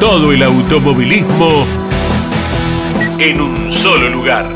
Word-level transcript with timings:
Todo 0.00 0.30
el 0.30 0.44
automovilismo 0.44 1.66
en 3.18 3.40
un 3.40 3.72
solo 3.72 4.08
lugar. 4.08 4.46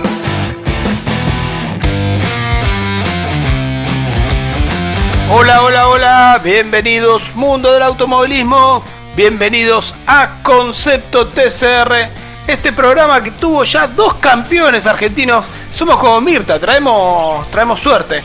Hola, 5.33 5.63
hola, 5.63 5.89
hola, 5.89 6.41
bienvenidos 6.45 7.35
mundo 7.35 7.73
del 7.73 7.83
automovilismo, 7.83 8.85
bienvenidos 9.17 9.97
a 10.07 10.43
Concepto 10.45 11.27
TCR, 11.27 12.11
este 12.47 12.73
programa 12.73 13.21
que 13.21 13.33
tuvo 13.33 13.65
ya 13.65 13.89
dos 13.89 14.15
campeones 14.15 14.87
argentinos, 14.87 15.47
somos 15.75 15.97
como 15.97 16.21
Mirta, 16.21 16.61
traemos, 16.61 17.51
traemos 17.51 17.81
suerte. 17.81 18.23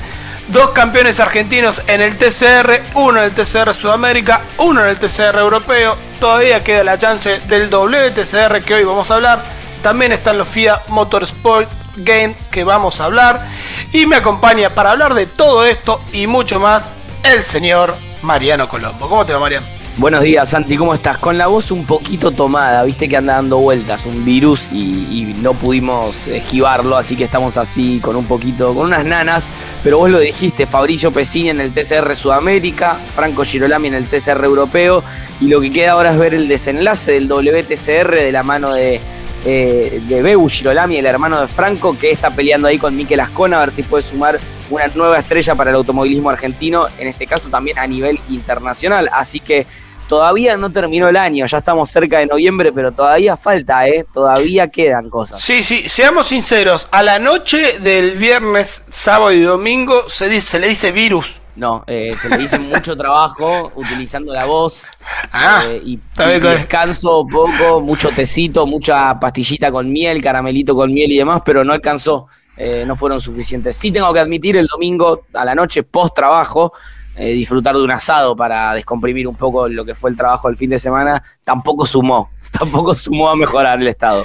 Dos 0.50 0.70
campeones 0.70 1.20
argentinos 1.20 1.82
en 1.88 2.00
el 2.00 2.16
TCR, 2.16 2.84
uno 2.94 3.20
en 3.20 3.26
el 3.26 3.32
TCR 3.32 3.74
Sudamérica, 3.74 4.42
uno 4.60 4.84
en 4.84 4.90
el 4.90 5.00
TCR 5.00 5.40
Europeo. 5.40 6.07
Todavía 6.20 6.64
queda 6.64 6.84
la 6.84 6.98
chance 6.98 7.40
del 7.42 7.70
WTCR 7.70 8.64
que 8.64 8.74
hoy 8.74 8.84
vamos 8.84 9.12
a 9.12 9.16
hablar. 9.16 9.44
También 9.84 10.12
están 10.12 10.38
los 10.38 10.48
FIA 10.48 10.82
Motorsport 10.88 11.70
Game 11.98 12.36
que 12.50 12.64
vamos 12.64 13.00
a 13.00 13.06
hablar. 13.06 13.48
Y 13.94 14.06
me 14.08 14.16
acompaña 14.16 14.72
para 14.72 14.92
hablar 14.92 15.14
de 15.14 15.28
todo 15.28 15.66
esto 15.66 16.02
y 16.12 16.26
mucho 16.26 16.60
más 16.60 16.92
el 17.24 17.44
señor 17.44 17.96
Mariano 18.24 18.68
Colombo. 18.68 19.08
¿Cómo 19.08 19.26
te 19.26 19.34
va, 19.34 19.40
Mariano? 19.40 19.77
Buenos 19.98 20.22
días, 20.22 20.50
Santi, 20.50 20.78
¿cómo 20.78 20.94
estás? 20.94 21.18
Con 21.18 21.40
la 21.40 21.48
voz 21.48 21.72
un 21.72 21.84
poquito 21.84 22.30
tomada, 22.30 22.84
viste 22.84 23.10
que 23.10 23.18
anda 23.18 23.34
dando 23.34 23.58
vueltas 23.58 24.06
un 24.06 24.24
virus 24.24 24.70
y, 24.72 25.34
no 25.42 25.56
pudimos 25.56 26.28
esquivarlo, 26.28 26.98
así 26.98 27.16
que 27.16 27.24
estamos 27.24 27.58
así 27.58 28.00
con 28.00 28.16
un 28.16 28.26
poquito, 28.26 28.76
con 28.76 28.86
unas 28.86 29.04
nanas, 29.06 29.48
pero 29.84 29.98
vos 29.98 30.12
lo 30.12 30.20
dijiste, 30.20 30.68
Fabricio 30.68 31.12
Pesini 31.12 31.50
en 31.50 31.60
el 31.60 31.74
TCR 31.74 32.16
Sudamérica, 32.16 33.00
Franco 33.16 33.44
Girolami 33.44 33.88
en 33.88 33.96
el 33.96 34.08
TCR 34.08 34.46
Europeo, 34.46 35.04
y 35.42 35.48
lo 35.48 35.60
que 35.62 35.72
queda 35.72 35.94
ahora 35.94 36.12
es 36.12 36.20
ver 36.20 36.36
el 36.36 36.48
desenlace 36.48 37.14
del 37.14 37.28
WTCR 37.28 38.14
de 38.14 38.32
la 38.32 38.44
mano 38.44 38.74
de, 38.74 39.02
eh, 39.46 40.00
de 40.08 40.22
Beu 40.22 40.48
Girolami, 40.48 40.98
el 40.98 41.08
hermano 41.08 41.42
de 41.42 41.48
Franco, 41.48 41.98
que 41.98 42.12
está 42.12 42.30
peleando 42.30 42.68
ahí 42.68 42.78
con 42.78 42.96
Miquel 42.96 43.20
Ascona, 43.20 43.58
a 43.58 43.66
ver 43.66 43.72
si 43.74 43.82
puede 43.82 44.04
sumar 44.04 44.40
una 44.70 44.88
nueva 44.90 45.18
estrella 45.18 45.56
para 45.56 45.72
el 45.72 45.78
automovilismo 45.78 46.30
argentino, 46.30 46.86
en 47.00 47.08
este 47.08 47.26
caso 47.26 47.50
también 47.50 47.80
a 47.80 47.88
nivel 47.88 48.20
internacional, 48.30 49.10
así 49.12 49.40
que 49.40 49.66
todavía 50.08 50.58
no 50.58 50.72
terminó 50.72 51.08
el 51.10 51.18
año, 51.18 51.46
ya 51.46 51.60
estamos 51.60 51.90
cerca 51.90 52.20
de 52.20 52.28
noviembre, 52.28 52.72
pero 52.72 52.92
todavía 52.92 53.38
falta, 53.38 53.88
¿eh? 53.88 54.06
Todavía 54.14 54.68
quedan 54.68 55.10
cosas. 55.10 55.42
Sí, 55.42 55.64
sí, 55.64 55.88
seamos 55.90 56.28
sinceros, 56.28 56.88
a 56.92 57.04
la 57.04 57.20
noche 57.20 57.80
del 57.80 58.18
viernes, 58.18 58.84
sábado 58.90 59.32
y 59.32 59.42
domingo 59.42 60.10
se, 60.10 60.30
dice, 60.30 60.48
se 60.48 60.60
le 60.60 60.68
dice 60.70 60.92
virus. 60.92 61.42
No, 61.58 61.84
eh, 61.88 62.16
se 62.22 62.30
le 62.30 62.38
dice 62.38 62.60
mucho 62.60 62.96
trabajo 62.96 63.72
utilizando 63.74 64.32
la 64.32 64.46
voz 64.46 64.86
ah, 65.32 65.64
eh, 65.66 65.82
y, 65.84 66.00
descanso 66.40 67.26
poco, 67.26 67.82
mucho 67.82 68.10
tecito, 68.10 68.68
mucha 68.68 69.20
pastillita 69.20 69.72
con 69.72 69.92
miel, 69.92 70.22
caramelito 70.22 70.76
con 70.76 70.94
miel 70.94 71.12
y 71.12 71.18
demás, 71.18 71.42
pero 71.44 71.64
no 71.64 71.74
alcanzó, 71.74 72.28
eh, 72.56 72.84
no 72.86 72.96
fueron 72.96 73.20
suficientes. 73.20 73.76
Sí 73.76 73.92
tengo 73.92 74.14
que 74.14 74.20
admitir, 74.20 74.56
el 74.56 74.68
domingo 74.68 75.24
a 75.34 75.44
la 75.44 75.56
noche 75.56 75.82
post 75.82 76.16
trabajo 76.16 76.74
eh, 77.18 77.34
disfrutar 77.34 77.76
de 77.76 77.84
un 77.84 77.92
asado 77.92 78.36
para 78.36 78.74
descomprimir 78.74 79.28
un 79.28 79.36
poco 79.36 79.68
lo 79.68 79.84
que 79.84 79.96
fue 79.96 80.12
el 80.12 80.16
trabajo 80.16 80.48
del 80.48 80.58
fin 80.58 80.70
de 80.70 80.78
semana, 80.78 81.24
tampoco 81.44 81.86
sumó, 81.86 82.30
tampoco 82.58 82.94
sumó 82.94 83.30
a 83.30 83.36
mejorar 83.36 83.82
el 83.82 83.88
estado. 83.88 84.24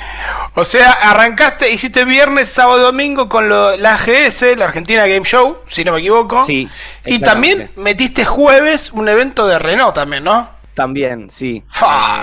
O 0.54 0.64
sea, 0.64 0.92
arrancaste, 0.92 1.70
hiciste 1.70 2.04
viernes, 2.04 2.50
sábado, 2.50 2.78
domingo 2.82 3.28
con 3.28 3.48
lo, 3.48 3.76
la 3.78 3.94
AGS, 3.94 4.56
la 4.56 4.66
Argentina 4.66 5.06
Game 5.06 5.24
Show, 5.24 5.58
si 5.68 5.84
no 5.84 5.92
me 5.92 6.00
equivoco. 6.00 6.44
Sí. 6.44 6.68
Y 7.06 7.20
también 7.20 7.70
metiste 7.76 8.26
jueves 8.26 8.92
un 8.92 9.08
evento 9.08 9.46
de 9.46 9.58
Renault 9.58 9.94
también, 9.94 10.24
¿no? 10.24 10.50
También, 10.74 11.30
sí. 11.30 11.64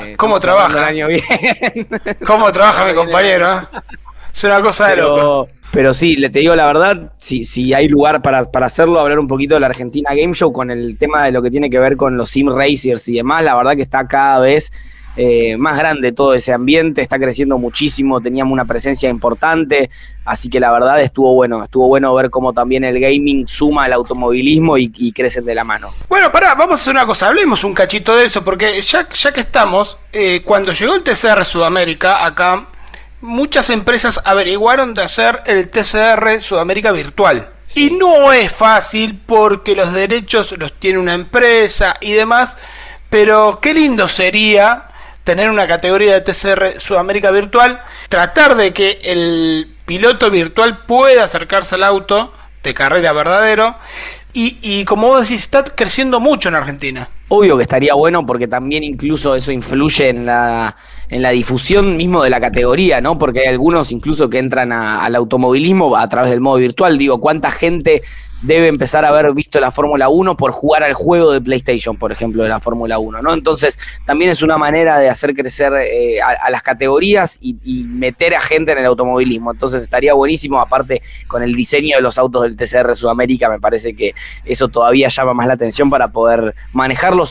Eh, 0.03 0.15
¿Cómo 0.17 0.39
trabaja? 0.39 0.85
año 0.85 1.07
bien. 1.07 1.23
¿Cómo 2.25 2.51
trabaja 2.51 2.85
mi 2.85 2.93
compañero? 2.95 3.67
Es 4.33 4.43
una 4.43 4.61
cosa 4.61 4.87
de 4.87 4.97
loco. 4.97 5.49
Pero 5.71 5.93
sí, 5.93 6.15
le 6.15 6.29
te 6.29 6.39
digo 6.39 6.55
la 6.55 6.65
verdad, 6.65 7.11
si, 7.17 7.43
si 7.43 7.73
hay 7.73 7.87
lugar 7.87 8.21
para, 8.21 8.43
para, 8.45 8.65
hacerlo, 8.65 8.99
hablar 8.99 9.19
un 9.19 9.27
poquito 9.27 9.53
de 9.55 9.61
la 9.61 9.67
Argentina 9.67 10.15
Game 10.15 10.33
Show 10.33 10.51
con 10.51 10.71
el 10.71 10.97
tema 10.97 11.23
de 11.23 11.31
lo 11.31 11.41
que 11.41 11.51
tiene 11.51 11.69
que 11.69 11.79
ver 11.79 11.95
con 11.95 12.17
los 12.17 12.29
sim 12.29 12.49
racers 12.49 13.07
y 13.07 13.15
demás, 13.15 13.43
la 13.43 13.55
verdad 13.55 13.75
que 13.75 13.83
está 13.83 14.07
cada 14.07 14.39
vez 14.39 14.71
eh, 15.15 15.57
más 15.57 15.77
grande 15.77 16.11
todo 16.11 16.33
ese 16.33 16.53
ambiente, 16.53 17.01
está 17.01 17.19
creciendo 17.19 17.57
muchísimo, 17.57 18.21
teníamos 18.21 18.53
una 18.53 18.65
presencia 18.65 19.09
importante, 19.09 19.89
así 20.23 20.49
que 20.49 20.59
la 20.59 20.71
verdad 20.71 21.01
estuvo 21.01 21.33
bueno, 21.33 21.63
estuvo 21.63 21.87
bueno 21.87 22.13
ver 22.15 22.29
cómo 22.29 22.53
también 22.53 22.83
el 22.83 22.99
gaming 22.99 23.47
suma 23.47 23.83
al 23.83 23.93
automovilismo 23.93 24.77
y, 24.77 24.91
y 24.95 25.11
crecen 25.11 25.45
de 25.45 25.55
la 25.55 25.63
mano. 25.63 25.93
Bueno, 26.07 26.31
pará, 26.31 26.55
vamos 26.55 26.79
a 26.79 26.81
hacer 26.81 26.93
una 26.93 27.05
cosa, 27.05 27.27
hablemos 27.27 27.63
un 27.63 27.73
cachito 27.73 28.15
de 28.15 28.25
eso, 28.25 28.43
porque 28.43 28.81
ya, 28.81 29.09
ya 29.09 29.31
que 29.33 29.41
estamos, 29.41 29.97
eh, 30.13 30.41
cuando 30.45 30.71
llegó 30.71 30.95
el 30.95 31.03
TCR 31.03 31.43
Sudamérica 31.43 32.25
acá, 32.25 32.67
muchas 33.21 33.69
empresas 33.69 34.19
averiguaron 34.23 34.93
de 34.93 35.03
hacer 35.03 35.41
el 35.45 35.69
TCR 35.69 36.39
Sudamérica 36.41 36.91
virtual. 36.91 37.49
Y 37.75 37.91
no 37.91 38.33
es 38.33 38.51
fácil 38.51 39.19
porque 39.25 39.75
los 39.75 39.93
derechos 39.93 40.55
los 40.57 40.73
tiene 40.73 40.99
una 40.99 41.13
empresa 41.13 41.95
y 42.01 42.13
demás, 42.13 42.57
pero 43.09 43.59
qué 43.61 43.73
lindo 43.73 44.07
sería 44.07 44.85
tener 45.23 45.49
una 45.49 45.67
categoría 45.67 46.13
de 46.13 46.21
TCR 46.21 46.79
Sudamérica 46.79 47.29
virtual, 47.29 47.83
tratar 48.07 48.55
de 48.55 48.73
que 48.73 48.99
el 49.03 49.75
piloto 49.85 50.31
virtual 50.31 50.85
pueda 50.85 51.25
acercarse 51.25 51.75
al 51.75 51.83
auto 51.83 52.33
de 52.63 52.73
carrera 52.73 53.13
verdadero 53.13 53.77
y, 54.33 54.57
y 54.61 54.85
como 54.85 55.07
vos 55.07 55.21
decís, 55.21 55.41
está 55.41 55.63
creciendo 55.63 56.19
mucho 56.19 56.49
en 56.49 56.55
Argentina. 56.55 57.09
Obvio 57.29 57.57
que 57.57 57.63
estaría 57.63 57.93
bueno 57.93 58.25
porque 58.25 58.47
también 58.47 58.83
incluso 58.83 59.35
eso 59.35 59.51
influye 59.51 60.09
en 60.09 60.25
la 60.25 60.75
en 61.09 61.23
la 61.23 61.31
difusión 61.31 61.97
mismo 61.97 62.23
de 62.23 62.29
la 62.29 62.39
categoría, 62.39 63.01
¿no? 63.01 63.17
Porque 63.17 63.41
hay 63.41 63.47
algunos 63.47 63.91
incluso 63.91 64.29
que 64.29 64.37
entran 64.37 64.71
al 64.71 65.15
automovilismo 65.15 65.95
a 65.95 66.07
través 66.07 66.29
del 66.29 66.39
modo 66.39 66.57
virtual. 66.57 66.97
Digo, 66.97 67.19
¿cuánta 67.19 67.49
gente 67.49 68.03
debe 68.41 68.67
empezar 68.67 69.03
a 69.03 69.09
haber 69.09 69.33
visto 69.33 69.59
la 69.59 69.71
Fórmula 69.71 70.09
1 70.09 70.37
por 70.37 70.51
jugar 70.51 70.83
al 70.83 70.93
juego 70.93 71.31
de 71.31 71.41
PlayStation, 71.41 71.97
por 71.97 72.11
ejemplo, 72.11 72.43
de 72.43 72.49
la 72.49 72.59
Fórmula 72.59 72.97
1, 72.97 73.21
¿no? 73.21 73.33
Entonces, 73.33 73.77
también 74.05 74.31
es 74.31 74.41
una 74.41 74.57
manera 74.57 74.97
de 74.99 75.09
hacer 75.09 75.33
crecer 75.33 75.73
eh, 75.73 76.21
a, 76.21 76.49
las 76.49 76.61
categorías 76.61 77.37
y, 77.41 77.57
y, 77.63 77.83
meter 77.83 78.33
a 78.35 78.39
gente 78.39 78.71
en 78.71 78.77
el 78.77 78.85
automovilismo. 78.85 79.51
Entonces, 79.51 79.81
estaría 79.81 80.13
buenísimo, 80.13 80.59
aparte 80.59 81.01
con 81.27 81.43
el 81.43 81.53
diseño 81.53 81.97
de 81.97 82.01
los 82.01 82.17
autos 82.17 82.43
del 82.43 82.55
TCR 82.55 82.95
Sudamérica, 82.95 83.49
me 83.49 83.59
parece 83.59 83.93
que 83.93 84.13
eso 84.45 84.69
todavía 84.69 85.09
llama 85.09 85.33
más 85.33 85.47
la 85.47 85.53
atención 85.53 85.89
para 85.89 86.09
poder 86.09 86.55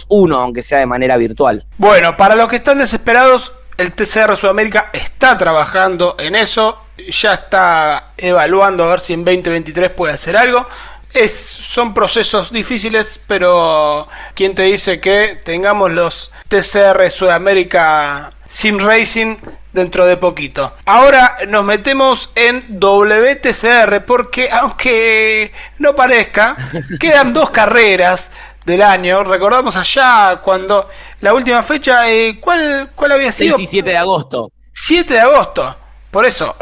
uno, 0.08 0.38
aunque 0.38 0.62
sea 0.62 0.78
de 0.78 0.86
manera 0.86 1.16
virtual. 1.16 1.64
Bueno, 1.76 2.16
para 2.16 2.34
los 2.34 2.48
que 2.48 2.56
están 2.56 2.78
desesperados, 2.78 3.52
el 3.78 3.92
TCR 3.92 4.36
Sudamérica 4.36 4.90
está 4.92 5.38
trabajando 5.38 6.16
en 6.18 6.34
eso, 6.34 6.82
ya 6.96 7.34
está 7.34 8.08
evaluando 8.16 8.84
a 8.84 8.88
ver 8.88 9.00
si 9.00 9.12
en 9.12 9.24
2023 9.24 9.90
puede 9.92 10.14
hacer 10.14 10.36
algo. 10.36 10.66
Es, 11.14 11.32
son 11.38 11.94
procesos 11.94 12.52
difíciles, 12.52 13.20
pero 13.26 14.08
¿quién 14.34 14.54
te 14.54 14.62
dice 14.62 15.00
que 15.00 15.40
tengamos 15.42 15.90
los 15.92 16.30
TCR 16.48 17.10
Sudamérica 17.10 18.32
Sim 18.46 18.78
Racing 18.78 19.36
dentro 19.72 20.04
de 20.06 20.16
poquito? 20.16 20.74
Ahora 20.84 21.38
nos 21.46 21.64
metemos 21.64 22.30
en 22.34 22.78
WTCR 22.80 24.04
porque 24.04 24.50
aunque 24.50 25.52
no 25.78 25.94
parezca, 25.94 26.56
quedan 27.00 27.32
dos 27.32 27.50
carreras 27.50 28.30
del 28.68 28.82
año. 28.82 29.24
Recordamos 29.24 29.76
allá 29.76 30.40
cuando 30.42 30.88
la 31.20 31.34
última 31.34 31.62
fecha, 31.62 32.08
eh, 32.10 32.38
¿cuál, 32.40 32.92
¿cuál 32.94 33.12
había 33.12 33.32
sido? 33.32 33.56
17 33.56 33.90
de 33.90 33.96
agosto. 33.96 34.52
7 34.72 35.14
de 35.14 35.20
agosto. 35.20 35.76
Por 36.10 36.24
eso, 36.24 36.56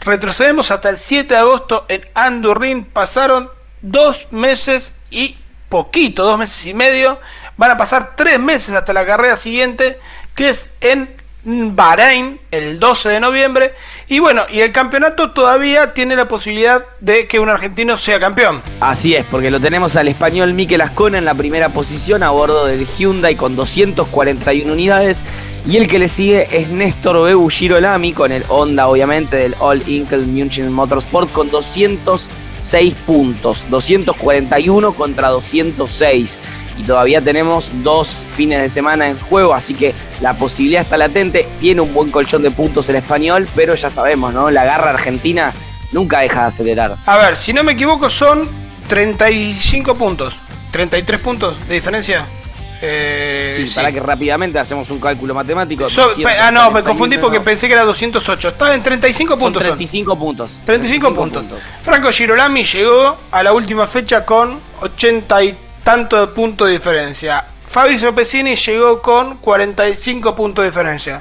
retrocedemos 0.00 0.70
hasta 0.70 0.90
el 0.90 0.98
7 0.98 1.32
de 1.34 1.40
agosto 1.40 1.86
en 1.88 2.06
Andurrin. 2.14 2.84
Pasaron 2.84 3.50
dos 3.80 4.28
meses 4.32 4.92
y 5.10 5.36
poquito, 5.68 6.24
dos 6.24 6.38
meses 6.38 6.66
y 6.66 6.74
medio. 6.74 7.20
Van 7.56 7.70
a 7.70 7.78
pasar 7.78 8.16
tres 8.16 8.38
meses 8.38 8.74
hasta 8.74 8.92
la 8.92 9.06
carrera 9.06 9.36
siguiente, 9.36 9.98
que 10.34 10.50
es 10.50 10.70
en 10.80 11.16
Bahrein 11.44 12.40
el 12.50 12.78
12 12.78 13.08
de 13.08 13.20
noviembre. 13.20 13.74
Y 14.10 14.18
bueno, 14.18 14.42
y 14.52 14.58
el 14.58 14.72
campeonato 14.72 15.30
todavía 15.30 15.94
tiene 15.94 16.16
la 16.16 16.26
posibilidad 16.26 16.84
de 16.98 17.28
que 17.28 17.38
un 17.38 17.48
argentino 17.48 17.96
sea 17.96 18.18
campeón. 18.18 18.60
Así 18.80 19.14
es, 19.14 19.24
porque 19.30 19.52
lo 19.52 19.60
tenemos 19.60 19.94
al 19.94 20.08
español 20.08 20.52
Miquel 20.52 20.80
Ascona 20.80 21.18
en 21.18 21.24
la 21.24 21.36
primera 21.36 21.68
posición 21.68 22.24
a 22.24 22.30
bordo 22.30 22.66
del 22.66 22.88
Hyundai 22.88 23.36
con 23.36 23.54
241 23.54 24.72
unidades. 24.72 25.24
Y 25.64 25.76
el 25.76 25.86
que 25.86 26.00
le 26.00 26.08
sigue 26.08 26.48
es 26.50 26.68
Néstor 26.70 27.22
Bebu 27.24 27.48
Girolami 27.48 28.12
con 28.12 28.32
el 28.32 28.42
Honda, 28.48 28.88
obviamente, 28.88 29.36
del 29.36 29.54
All 29.60 29.88
Inkle 29.88 30.26
München 30.26 30.72
Motorsport 30.72 31.30
con 31.30 31.48
206 31.48 32.94
puntos. 33.06 33.64
241 33.70 34.92
contra 34.94 35.28
206 35.28 36.36
y 36.80 36.82
todavía 36.82 37.20
tenemos 37.20 37.68
dos 37.82 38.08
fines 38.08 38.62
de 38.62 38.68
semana 38.70 39.08
en 39.08 39.18
juego, 39.18 39.52
así 39.52 39.74
que 39.74 39.94
la 40.22 40.32
posibilidad 40.32 40.82
está 40.82 40.96
latente. 40.96 41.46
Tiene 41.60 41.82
un 41.82 41.92
buen 41.92 42.10
colchón 42.10 42.42
de 42.42 42.50
puntos 42.50 42.88
el 42.88 42.96
español, 42.96 43.46
pero 43.54 43.74
ya 43.74 43.90
sabemos, 43.90 44.32
¿no? 44.32 44.50
La 44.50 44.64
garra 44.64 44.90
argentina 44.90 45.52
nunca 45.92 46.20
deja 46.20 46.40
de 46.42 46.46
acelerar. 46.46 46.96
A 47.04 47.16
ver, 47.18 47.36
si 47.36 47.52
no 47.52 47.62
me 47.62 47.72
equivoco, 47.72 48.08
son 48.08 48.48
35 48.88 49.94
puntos, 49.94 50.34
33 50.70 51.20
puntos 51.20 51.68
de 51.68 51.74
diferencia. 51.74 52.24
Eh, 52.82 53.62
sí, 53.66 53.74
para 53.74 53.92
que 53.92 54.00
rápidamente 54.00 54.58
hacemos 54.58 54.88
un 54.88 54.98
cálculo 54.98 55.34
matemático. 55.34 55.86
ah, 56.40 56.50
no, 56.50 56.70
me 56.70 56.82
confundí 56.82 57.18
porque 57.18 57.40
pensé 57.40 57.66
que 57.66 57.74
era 57.74 57.82
208. 57.82 58.48
Estaba 58.48 58.74
en 58.74 58.82
35 58.82 59.36
puntos. 59.36 59.62
35 59.62 60.18
puntos. 60.18 60.50
35, 60.64 61.14
puntos. 61.14 61.44
Franco 61.82 62.10
Girolami 62.10 62.64
llegó 62.64 63.18
a 63.30 63.42
la 63.42 63.52
última 63.52 63.86
fecha 63.86 64.24
con 64.24 64.58
83 64.80 65.54
tanto 65.90 66.20
de 66.20 66.28
punto 66.28 66.66
de 66.66 66.74
diferencia. 66.74 67.44
Fabio 67.66 68.14
Pesini 68.14 68.54
llegó 68.54 69.02
con 69.02 69.38
45 69.38 70.36
puntos 70.36 70.62
de 70.62 70.70
diferencia. 70.70 71.20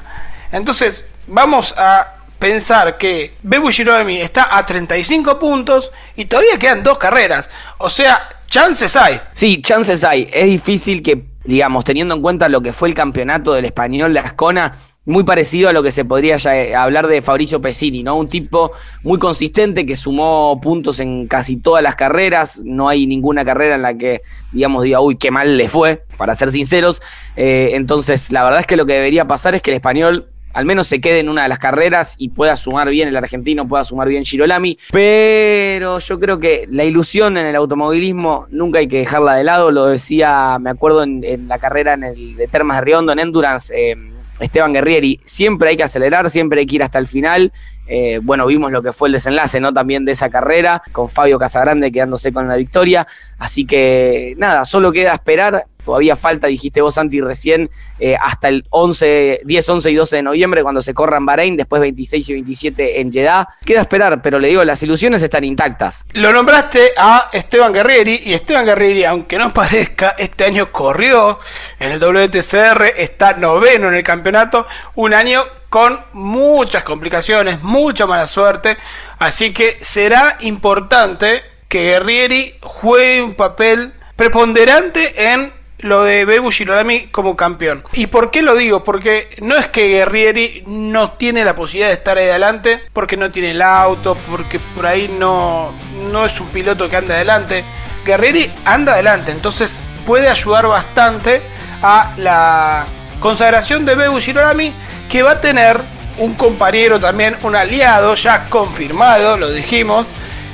Entonces, 0.51 1.03
vamos 1.25 1.73
a 1.75 2.17
pensar 2.37 2.95
que 2.99 3.33
Bebu 3.41 3.69
está 3.69 4.55
a 4.55 4.63
35 4.63 5.39
puntos 5.39 5.91
y 6.15 6.25
todavía 6.25 6.59
quedan 6.59 6.83
dos 6.83 6.99
carreras. 6.99 7.49
O 7.79 7.89
sea, 7.89 8.29
chances 8.45 8.95
hay. 8.95 9.19
Sí, 9.33 9.59
chances 9.59 10.03
hay. 10.03 10.29
Es 10.31 10.45
difícil 10.45 11.01
que, 11.01 11.25
digamos, 11.45 11.83
teniendo 11.83 12.13
en 12.13 12.21
cuenta 12.21 12.47
lo 12.47 12.61
que 12.61 12.71
fue 12.71 12.89
el 12.89 12.93
campeonato 12.93 13.53
del 13.53 13.65
español 13.65 14.13
de 14.13 14.19
Ascona, 14.19 14.75
muy 15.09 15.23
parecido 15.23 15.69
a 15.69 15.73
lo 15.73 15.81
que 15.81 15.91
se 15.91 16.05
podría 16.05 16.37
eh, 16.53 16.75
hablar 16.75 17.07
de 17.07 17.21
Fabricio 17.21 17.59
Pesini, 17.59 18.03
¿no? 18.03 18.15
Un 18.15 18.27
tipo 18.27 18.71
muy 19.03 19.17
consistente 19.17 19.85
que 19.85 19.95
sumó 19.95 20.59
puntos 20.61 20.99
en 20.99 21.27
casi 21.27 21.57
todas 21.57 21.83
las 21.83 21.95
carreras, 21.95 22.61
no 22.63 22.87
hay 22.87 23.07
ninguna 23.07 23.43
carrera 23.43 23.75
en 23.75 23.81
la 23.81 23.95
que, 23.95 24.21
digamos, 24.51 24.83
diga, 24.83 25.01
uy, 25.01 25.17
qué 25.17 25.31
mal 25.31 25.57
le 25.57 25.67
fue, 25.67 26.03
para 26.15 26.35
ser 26.35 26.51
sinceros. 26.51 27.01
Eh, 27.35 27.71
entonces, 27.73 28.31
la 28.31 28.43
verdad 28.43 28.59
es 28.61 28.67
que 28.67 28.77
lo 28.77 28.85
que 28.85 28.93
debería 28.93 29.25
pasar 29.25 29.55
es 29.55 29.63
que 29.63 29.71
el 29.71 29.77
español 29.77 30.27
al 30.53 30.65
menos 30.65 30.87
se 30.87 30.99
quede 30.99 31.19
en 31.19 31.29
una 31.29 31.43
de 31.43 31.49
las 31.49 31.59
carreras 31.59 32.15
y 32.17 32.29
pueda 32.29 32.55
sumar 32.55 32.89
bien 32.89 33.07
el 33.07 33.15
argentino, 33.15 33.67
pueda 33.67 33.83
sumar 33.83 34.07
bien 34.07 34.25
Girolami, 34.25 34.79
pero 34.91 35.99
yo 35.99 36.19
creo 36.19 36.39
que 36.39 36.65
la 36.69 36.83
ilusión 36.83 37.37
en 37.37 37.45
el 37.45 37.55
automovilismo 37.55 38.47
nunca 38.49 38.79
hay 38.79 38.87
que 38.87 38.97
dejarla 38.97 39.35
de 39.35 39.43
lado, 39.43 39.69
lo 39.69 39.85
decía, 39.85 40.57
me 40.59 40.71
acuerdo 40.71 41.03
en, 41.03 41.47
la 41.47 41.59
carrera 41.59 41.93
en 41.93 42.03
el 42.03 42.35
de 42.35 42.47
Termas 42.47 42.77
de 42.77 42.85
Riondo, 42.85 43.11
en 43.11 43.19
Endurance, 43.19 43.73
eh, 43.75 43.95
Esteban 44.39 44.73
Guerrieri, 44.73 45.19
siempre 45.25 45.69
hay 45.69 45.77
que 45.77 45.83
acelerar, 45.83 46.29
siempre 46.29 46.61
hay 46.61 46.65
que 46.65 46.75
ir 46.77 46.83
hasta 46.83 46.99
el 46.99 47.07
final. 47.07 47.51
Eh, 47.89 48.19
bueno, 48.21 48.45
vimos 48.45 48.71
lo 48.71 48.81
que 48.81 48.93
fue 48.93 49.09
el 49.09 49.13
desenlace, 49.13 49.59
¿no? 49.59 49.73
También 49.73 50.05
de 50.05 50.11
esa 50.11 50.29
carrera, 50.29 50.81
con 50.91 51.09
Fabio 51.09 51.39
Casagrande 51.39 51.91
quedándose 51.91 52.31
con 52.31 52.47
la 52.47 52.55
victoria. 52.55 53.07
Así 53.39 53.65
que 53.65 54.35
nada, 54.37 54.63
solo 54.63 54.91
queda 54.91 55.13
esperar 55.13 55.65
Todavía 55.89 56.15
falta, 56.15 56.45
dijiste 56.45 56.81
vos, 56.81 56.93
Santi, 56.93 57.19
recién, 57.19 57.69
eh, 57.99 58.15
hasta 58.21 58.49
el 58.49 58.63
11, 58.69 59.41
10, 59.43 59.69
11 59.69 59.89
y 59.89 59.95
12 59.95 60.15
de 60.17 60.21
noviembre, 60.21 60.61
cuando 60.61 60.81
se 60.81 60.93
corran 60.93 61.25
Bahrein, 61.25 61.57
después 61.57 61.81
26 61.81 62.29
y 62.29 62.33
27 62.33 63.01
en 63.01 63.11
Jeddah. 63.11 63.47
Queda 63.65 63.81
esperar, 63.81 64.21
pero 64.21 64.37
le 64.37 64.49
digo, 64.49 64.63
las 64.63 64.83
ilusiones 64.83 65.23
están 65.23 65.45
intactas. 65.45 66.05
Lo 66.13 66.31
nombraste 66.31 66.91
a 66.95 67.29
Esteban 67.31 67.73
Guerrieri, 67.73 68.21
y 68.23 68.33
Esteban 68.33 68.67
Guerrieri, 68.67 69.05
aunque 69.05 69.39
no 69.39 69.51
parezca, 69.51 70.15
este 70.17 70.45
año 70.45 70.71
corrió 70.71 71.39
en 71.79 71.93
el 71.93 71.99
WTCR, 71.99 72.93
está 72.95 73.33
noveno 73.33 73.87
en 73.87 73.95
el 73.95 74.03
campeonato, 74.03 74.67
un 74.93 75.15
año 75.15 75.43
con 75.69 76.03
muchas 76.13 76.83
complicaciones, 76.83 77.61
mucha 77.61 78.05
mala 78.05 78.27
suerte, 78.27 78.77
así 79.19 79.53
que 79.53 79.77
será 79.81 80.37
importante 80.41 81.43
que 81.67 81.83
Guerrieri 81.83 82.55
juegue 82.61 83.21
un 83.21 83.35
papel 83.35 83.93
preponderante 84.15 85.31
en 85.31 85.53
lo 85.79 86.03
de 86.03 86.25
Bebu 86.25 86.51
Girolami 86.51 87.07
como 87.07 87.35
campeón. 87.35 87.83
¿Y 87.93 88.07
por 88.07 88.31
qué 88.31 88.41
lo 88.41 88.55
digo? 88.55 88.83
Porque 88.83 89.37
no 89.41 89.55
es 89.55 89.67
que 89.67 89.87
Guerrieri 89.87 90.63
no 90.67 91.11
tiene 91.11 91.45
la 91.45 91.55
posibilidad 91.55 91.87
de 91.87 91.93
estar 91.93 92.17
ahí 92.17 92.27
adelante, 92.27 92.83
porque 92.91 93.15
no 93.15 93.31
tiene 93.31 93.51
el 93.51 93.61
auto, 93.61 94.17
porque 94.29 94.59
por 94.59 94.85
ahí 94.85 95.13
no, 95.19 95.73
no 96.11 96.25
es 96.25 96.39
un 96.41 96.47
piloto 96.47 96.89
que 96.89 96.97
anda 96.97 97.15
adelante. 97.15 97.63
Guerrieri 98.03 98.51
anda 98.65 98.93
adelante, 98.93 99.31
entonces 99.31 99.71
puede 100.05 100.27
ayudar 100.27 100.67
bastante 100.67 101.41
a 101.81 102.13
la 102.17 102.85
consagración 103.19 103.85
de 103.85 103.95
Bebu 103.95 104.19
Girolami, 104.19 104.73
que 105.09 105.23
va 105.23 105.31
a 105.31 105.41
tener 105.41 105.77
un 106.19 106.35
compañero 106.35 106.99
también, 106.99 107.35
un 107.41 107.55
aliado 107.55 108.13
ya 108.15 108.47
confirmado, 108.49 109.37
lo 109.37 109.51
dijimos. 109.51 110.07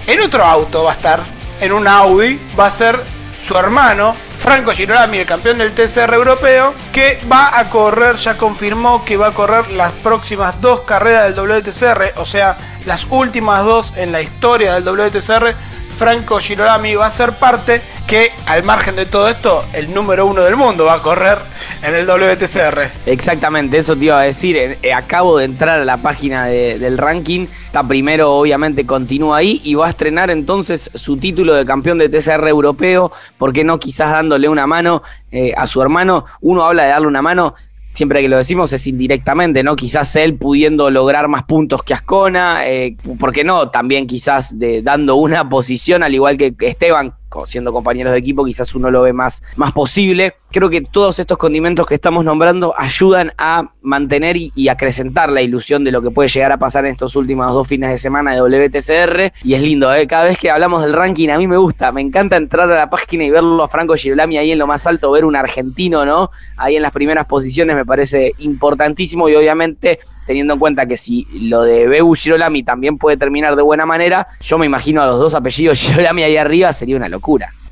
En 0.07 0.21
otro 0.21 0.43
auto 0.43 0.83
va 0.83 0.91
a 0.91 0.95
estar, 0.95 1.19
en 1.59 1.73
un 1.73 1.87
Audi, 1.87 2.39
va 2.57 2.67
a 2.67 2.71
ser 2.71 2.99
su 3.45 3.57
hermano, 3.57 4.15
Franco 4.39 4.71
Girolami, 4.71 5.19
el 5.19 5.25
campeón 5.25 5.57
del 5.57 5.73
TCR 5.73 6.13
europeo, 6.13 6.73
que 6.93 7.19
va 7.31 7.57
a 7.57 7.69
correr, 7.69 8.15
ya 8.17 8.37
confirmó 8.37 9.03
que 9.03 9.17
va 9.17 9.27
a 9.27 9.31
correr 9.31 9.71
las 9.71 9.91
próximas 9.91 10.61
dos 10.61 10.81
carreras 10.81 11.23
del 11.23 11.33
WTCR, 11.33 12.13
o 12.17 12.25
sea, 12.25 12.57
las 12.85 13.05
últimas 13.09 13.65
dos 13.65 13.93
en 13.95 14.11
la 14.11 14.21
historia 14.21 14.75
del 14.75 14.83
WTCR. 14.83 15.55
Franco 15.97 16.39
Girolami 16.39 16.93
va 16.95 17.07
a 17.07 17.11
ser 17.11 17.33
parte 17.39 17.81
que 18.07 18.31
al 18.45 18.63
margen 18.63 18.95
de 18.95 19.05
todo 19.05 19.27
esto, 19.29 19.63
el 19.73 19.93
número 19.93 20.25
uno 20.25 20.43
del 20.43 20.55
mundo 20.55 20.85
va 20.85 20.95
a 20.95 21.01
correr 21.01 21.39
en 21.81 21.95
el 21.95 22.05
WTCR. 22.05 22.91
Exactamente, 23.05 23.77
eso 23.77 23.95
te 23.95 24.05
iba 24.05 24.19
a 24.19 24.23
decir. 24.23 24.55
Eh, 24.57 24.77
eh, 24.83 24.93
acabo 24.93 25.37
de 25.37 25.45
entrar 25.45 25.79
a 25.79 25.85
la 25.85 25.97
página 25.97 26.45
del 26.45 26.97
ranking. 26.97 27.47
Está 27.65 27.83
primero, 27.87 28.31
obviamente, 28.31 28.85
continúa 28.85 29.37
ahí 29.37 29.59
y 29.63 29.73
va 29.73 29.87
a 29.87 29.89
estrenar 29.89 30.29
entonces 30.29 30.91
su 30.93 31.17
título 31.17 31.55
de 31.55 31.65
campeón 31.65 31.97
de 31.97 32.09
TCR 32.09 32.47
europeo. 32.47 33.11
¿Por 33.37 33.53
qué 33.53 33.63
no 33.63 33.79
quizás 33.79 34.11
dándole 34.11 34.49
una 34.49 34.67
mano 34.67 35.01
eh, 35.31 35.53
a 35.57 35.65
su 35.65 35.81
hermano? 35.81 36.25
Uno 36.41 36.63
habla 36.63 36.83
de 36.83 36.89
darle 36.89 37.07
una 37.07 37.21
mano 37.21 37.55
siempre 37.93 38.21
que 38.21 38.27
lo 38.27 38.37
decimos 38.37 38.73
es 38.73 38.85
indirectamente, 38.87 39.63
¿no? 39.63 39.77
Quizás 39.77 40.13
él 40.17 40.35
pudiendo 40.35 40.91
lograr 40.91 41.29
más 41.29 41.43
puntos 41.43 41.81
que 41.81 41.93
Ascona, 41.93 42.61
¿por 43.17 43.31
qué 43.31 43.45
no? 43.45 43.69
También 43.69 44.05
quizás 44.05 44.59
de, 44.59 44.81
dando 44.81 45.15
una 45.15 45.47
posición, 45.47 46.03
al 46.03 46.13
igual 46.13 46.35
que 46.35 46.53
Esteban, 46.59 47.13
siendo 47.45 47.73
compañeros 47.73 48.13
de 48.13 48.19
equipo, 48.19 48.45
quizás 48.45 48.73
uno 48.75 48.89
lo 48.91 49.01
ve 49.01 49.13
más, 49.13 49.43
más 49.55 49.73
posible. 49.73 50.35
Creo 50.51 50.69
que 50.69 50.81
todos 50.81 51.19
estos 51.19 51.37
condimentos 51.37 51.85
que 51.85 51.95
estamos 51.95 52.23
nombrando 52.23 52.73
ayudan 52.77 53.33
a 53.37 53.71
mantener 53.81 54.37
y, 54.37 54.65
acrecentar 54.69 55.31
la 55.31 55.41
ilusión 55.41 55.83
de 55.83 55.91
lo 55.91 56.01
que 56.01 56.11
puede 56.11 56.27
llegar 56.27 56.51
a 56.51 56.57
pasar 56.57 56.85
en 56.85 56.91
estos 56.91 57.15
últimos 57.15 57.53
dos 57.53 57.67
fines 57.67 57.91
de 57.91 57.97
semana 57.97 58.33
de 58.33 58.41
WTCR. 58.41 59.31
Y 59.43 59.53
es 59.53 59.61
lindo, 59.61 59.93
¿eh? 59.93 60.07
cada 60.07 60.25
vez 60.25 60.37
que 60.37 60.49
hablamos 60.49 60.81
del 60.81 60.93
ranking, 60.93 61.29
a 61.29 61.37
mí 61.37 61.47
me 61.47 61.57
gusta, 61.57 61.91
me 61.91 62.01
encanta 62.01 62.35
entrar 62.35 62.71
a 62.71 62.75
la 62.75 62.89
página 62.89 63.25
y 63.25 63.29
verlo 63.29 63.63
a 63.63 63.67
Franco 63.67 63.95
Girolami 63.95 64.37
ahí 64.37 64.51
en 64.51 64.57
lo 64.57 64.67
más 64.67 64.87
alto, 64.87 65.11
ver 65.11 65.23
un 65.23 65.35
argentino, 65.35 66.05
¿no? 66.05 66.31
Ahí 66.57 66.75
en 66.75 66.81
las 66.81 66.91
primeras 66.91 67.27
posiciones 67.27 67.75
me 67.75 67.85
parece 67.85 68.33
importantísimo 68.39 69.29
y 69.29 69.35
obviamente 69.35 69.99
teniendo 70.25 70.53
en 70.53 70.59
cuenta 70.59 70.85
que 70.85 70.97
si 70.97 71.27
lo 71.31 71.61
de 71.61 71.87
Bebu 71.87 72.15
Girolami 72.15 72.63
también 72.63 72.97
puede 72.97 73.17
terminar 73.17 73.55
de 73.55 73.61
buena 73.61 73.85
manera, 73.85 74.27
yo 74.41 74.57
me 74.57 74.65
imagino 74.65 75.01
a 75.01 75.05
los 75.05 75.19
dos 75.19 75.35
apellidos 75.35 75.79
Girolami 75.85 76.23
ahí 76.23 76.37
arriba, 76.37 76.73
sería 76.73 76.95
una 76.95 77.09
locura. 77.09 77.24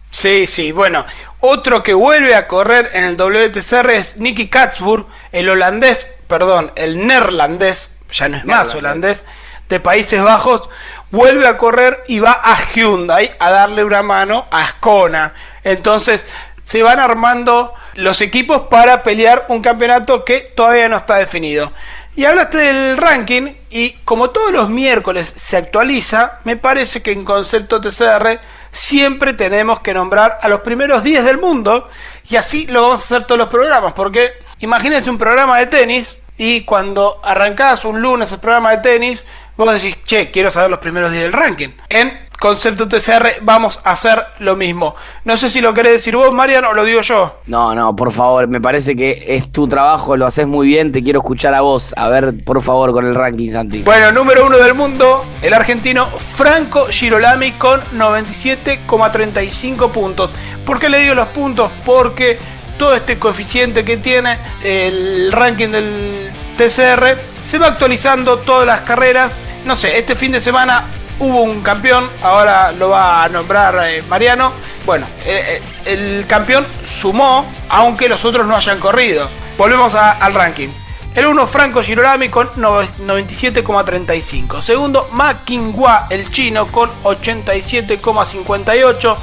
Sí, 0.10 0.46
sí, 0.48 0.72
bueno, 0.72 1.06
otro 1.40 1.82
que 1.82 1.94
vuelve 1.94 2.36
a 2.36 2.48
correr 2.48 2.92
en 2.94 3.04
el 3.04 3.18
WTCR 3.18 3.90
es 3.92 4.18
Nicky 4.18 4.48
Katzburg, 4.48 5.08
el 5.32 5.50
holandés, 5.50 6.06
perdón, 6.28 6.72
el 6.76 7.06
neerlandés, 7.06 7.96
ya 8.12 8.28
no 8.28 8.38
es 8.38 8.46
más 8.46 8.74
holandés, 8.76 9.26
de 9.70 9.80
Países 9.80 10.22
Bajos, 10.22 10.70
vuelve 11.10 11.48
a 11.48 11.58
correr 11.58 12.04
y 12.08 12.20
va 12.20 12.40
a 12.44 12.58
Hyundai 12.74 13.32
a 13.40 13.50
darle 13.50 13.84
una 13.84 14.04
mano 14.04 14.46
a 14.52 14.64
Ascona. 14.64 15.34
Entonces, 15.64 16.26
se 16.64 16.84
van 16.84 17.00
armando 17.00 17.74
los 17.96 18.22
equipos 18.22 18.64
para 18.70 19.04
pelear 19.04 19.46
un 19.50 19.62
campeonato 19.62 20.24
que 20.26 20.40
todavía 20.42 20.90
no 20.90 20.98
está 20.98 21.16
definido. 21.16 21.72
Y 22.16 22.26
hablaste 22.26 22.60
del 22.60 22.98
ranking 22.98 23.54
y 23.72 23.92
como 24.06 24.30
todos 24.30 24.52
los 24.52 24.70
miércoles 24.70 25.28
se 25.36 25.58
actualiza, 25.58 26.40
me 26.44 26.56
parece 26.56 27.02
que 27.02 27.12
en 27.12 27.26
concepto 27.26 27.82
TCR 27.82 28.40
siempre 28.74 29.34
tenemos 29.34 29.80
que 29.80 29.94
nombrar 29.94 30.40
a 30.42 30.50
los 30.50 30.62
primeros 30.62 31.04
10 31.04 31.24
del 31.24 31.38
mundo 31.38 31.88
y 32.28 32.36
así 32.36 32.68
lo 32.68 32.82
vamos 32.82 33.02
a 33.02 33.04
hacer 33.06 33.26
todos 33.26 33.40
los 33.40 33.48
programas, 33.48 33.94
porque 33.94 34.34
imagínense 34.60 35.10
un 35.10 35.18
programa 35.18 35.60
de 35.60 35.68
tenis 35.68 36.18
y 36.38 36.62
cuando 36.62 37.22
arrancás 37.24 37.86
un 37.86 38.02
lunes 38.02 38.32
el 38.32 38.40
programa 38.40 38.72
de 38.72 38.78
tenis, 38.80 39.24
vos 39.56 39.72
decís, 39.72 39.98
che, 40.04 40.32
quiero 40.32 40.50
saber 40.50 40.72
los 40.72 40.80
primeros 40.80 41.12
10 41.12 41.24
del 41.24 41.34
ranking. 41.34 41.70
En 41.88 42.28
concepto 42.44 42.90
TCR 42.90 43.40
vamos 43.44 43.80
a 43.86 43.92
hacer 43.92 44.22
lo 44.40 44.58
mismo. 44.58 44.98
No 45.24 45.38
sé 45.38 45.48
si 45.48 45.62
lo 45.62 45.74
querés 45.74 45.94
decir 45.94 46.18
vos, 46.18 46.34
Marian, 46.34 46.66
o 46.66 46.74
lo 46.74 46.84
digo 46.84 47.00
yo. 47.00 47.40
No, 47.46 47.74
no, 47.74 47.96
por 47.96 48.12
favor, 48.12 48.50
me 48.50 48.60
parece 48.60 48.98
que 48.98 49.24
es 49.30 49.50
tu 49.50 49.66
trabajo, 49.66 50.18
lo 50.18 50.26
haces 50.26 50.46
muy 50.46 50.68
bien, 50.68 50.92
te 50.92 51.02
quiero 51.02 51.22
escuchar 51.22 51.56
a 51.56 51.62
vos. 51.62 51.94
A 51.96 52.10
ver, 52.10 52.34
por 52.44 52.62
favor, 52.62 52.92
con 52.92 53.06
el 53.06 53.16
ranking, 53.16 53.54
Santi. 53.54 53.84
Bueno, 53.84 54.12
número 54.12 54.46
uno 54.46 54.58
del 54.58 54.74
mundo, 54.74 55.24
el 55.42 55.54
argentino 55.54 56.08
Franco 56.08 56.88
Girolami 56.90 57.54
con 57.54 57.80
97,35 57.98 59.90
puntos. 59.90 60.30
¿Por 60.66 60.80
qué 60.80 60.90
le 60.90 61.00
digo 61.00 61.16
los 61.16 61.30
puntos? 61.30 61.72
Porque 61.86 62.38
todo 62.78 62.94
este 62.94 63.18
coeficiente 63.18 63.86
que 63.86 63.96
tiene 63.96 64.38
el 64.62 65.32
ranking 65.32 65.70
del 65.70 66.30
TCR, 66.58 67.18
se 67.42 67.58
va 67.58 67.68
actualizando 67.68 68.40
todas 68.40 68.68
las 68.68 68.82
carreras. 68.82 69.40
No 69.66 69.78
sé, 69.78 69.98
este 69.98 70.14
fin 70.14 70.34
de 70.34 70.42
semana 70.42 70.84
hubo 71.24 71.42
un 71.42 71.62
campeón, 71.62 72.08
ahora 72.22 72.72
lo 72.74 72.90
va 72.90 73.24
a 73.24 73.30
nombrar 73.30 73.88
eh, 73.88 74.04
Mariano. 74.10 74.52
Bueno, 74.86 75.08
eh, 75.24 75.62
eh, 75.86 75.86
el 75.86 76.28
campeón 76.28 76.68
sumó, 76.86 77.50
aunque 77.70 78.10
los 78.10 78.26
otros 78.26 78.46
no 78.46 78.54
hayan 78.56 78.80
corrido. 78.80 79.30
Volvemos 79.58 79.96
al 79.96 80.34
ranking. 80.34 80.68
El 81.16 81.28
1 81.28 81.48
Franco 81.48 81.82
Girolami 81.82 82.28
con 82.30 82.52
97,35. 82.54 84.62
Segundo 84.62 85.08
Makinwa, 85.12 86.08
el 86.10 86.30
chino, 86.30 86.68
con 86.68 86.90
87,58. 87.04 89.16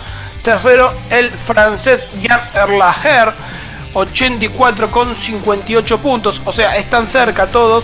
Tercero 0.42 0.94
el 1.10 1.30
francés 1.32 2.00
Jan 2.22 2.40
Erlacher, 2.54 3.34
84,58 3.92 5.98
puntos. 5.98 6.40
O 6.44 6.52
sea, 6.52 6.76
están 6.76 7.08
cerca 7.08 7.48
todos. 7.48 7.82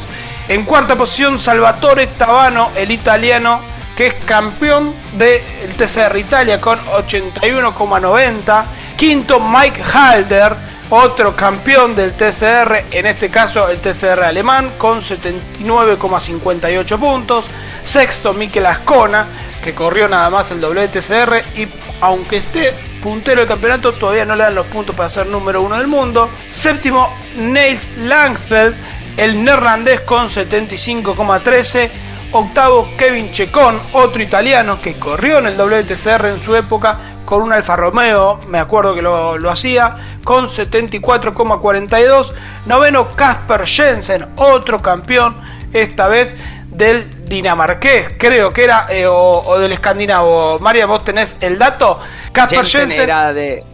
En 0.48 0.64
cuarta 0.64 0.94
posición 0.94 1.40
Salvatore 1.40 2.06
Tabano, 2.06 2.70
el 2.76 2.92
italiano, 2.92 3.60
que 3.96 4.08
es 4.08 4.14
campeón 4.26 4.94
del 5.14 5.40
TCR 5.76 6.16
Italia 6.18 6.60
con 6.60 6.78
81,90. 6.78 8.64
Quinto 8.96 9.40
Mike 9.40 9.82
Halder 9.82 10.76
otro 10.90 11.34
campeón 11.34 11.96
del 11.96 12.12
TCR, 12.12 12.84
en 12.92 13.06
este 13.06 13.28
caso 13.28 13.68
el 13.68 13.80
TCR 13.80 14.22
alemán, 14.22 14.74
con 14.78 15.00
79,58 15.00 16.98
puntos. 16.98 17.44
Sexto, 17.84 18.32
Mikel 18.32 18.66
Ascona, 18.66 19.26
que 19.64 19.74
corrió 19.74 20.06
nada 20.08 20.30
más 20.30 20.52
el 20.52 20.60
WTCR 20.60 21.42
y 21.56 21.66
aunque 22.00 22.36
esté 22.36 22.72
puntero 23.02 23.40
del 23.40 23.48
campeonato, 23.48 23.94
todavía 23.94 24.24
no 24.24 24.36
le 24.36 24.44
dan 24.44 24.54
los 24.54 24.66
puntos 24.68 24.94
para 24.94 25.10
ser 25.10 25.26
número 25.26 25.60
uno 25.62 25.76
del 25.76 25.88
mundo. 25.88 26.30
Séptimo, 26.48 27.12
Nils 27.36 27.96
Langfeld, 27.98 28.76
el 29.16 29.42
neerlandés 29.42 30.02
con 30.02 30.28
75,13. 30.28 31.90
Octavo, 32.32 32.88
Kevin 32.98 33.30
Checón, 33.32 33.80
otro 33.92 34.22
italiano 34.22 34.80
que 34.80 34.94
corrió 34.94 35.38
en 35.38 35.46
el 35.46 35.56
WTCR 35.56 36.26
en 36.26 36.40
su 36.42 36.54
época 36.56 36.98
con 37.26 37.42
un 37.42 37.52
Alfa 37.52 37.76
Romeo, 37.76 38.40
me 38.48 38.58
acuerdo 38.58 38.94
que 38.94 39.02
lo, 39.02 39.50
hacía, 39.50 40.18
con 40.24 40.48
74,42. 40.48 42.32
Noveno, 42.66 43.10
Casper 43.10 43.66
Jensen, 43.66 44.26
otro 44.36 44.78
campeón, 44.78 45.36
esta 45.72 46.08
vez 46.08 46.34
del 46.68 47.26
dinamarqués, 47.26 48.14
creo 48.16 48.50
que 48.50 48.64
era, 48.64 48.86
eh, 48.88 49.06
o, 49.08 49.58
del 49.58 49.72
escandinavo. 49.72 50.58
María, 50.60 50.86
vos 50.86 51.04
tenés 51.04 51.36
el 51.40 51.58
dato. 51.58 52.00
Casper 52.32 52.64
Jensen, 52.64 53.02
era 53.02 53.34
de, 53.34 53.64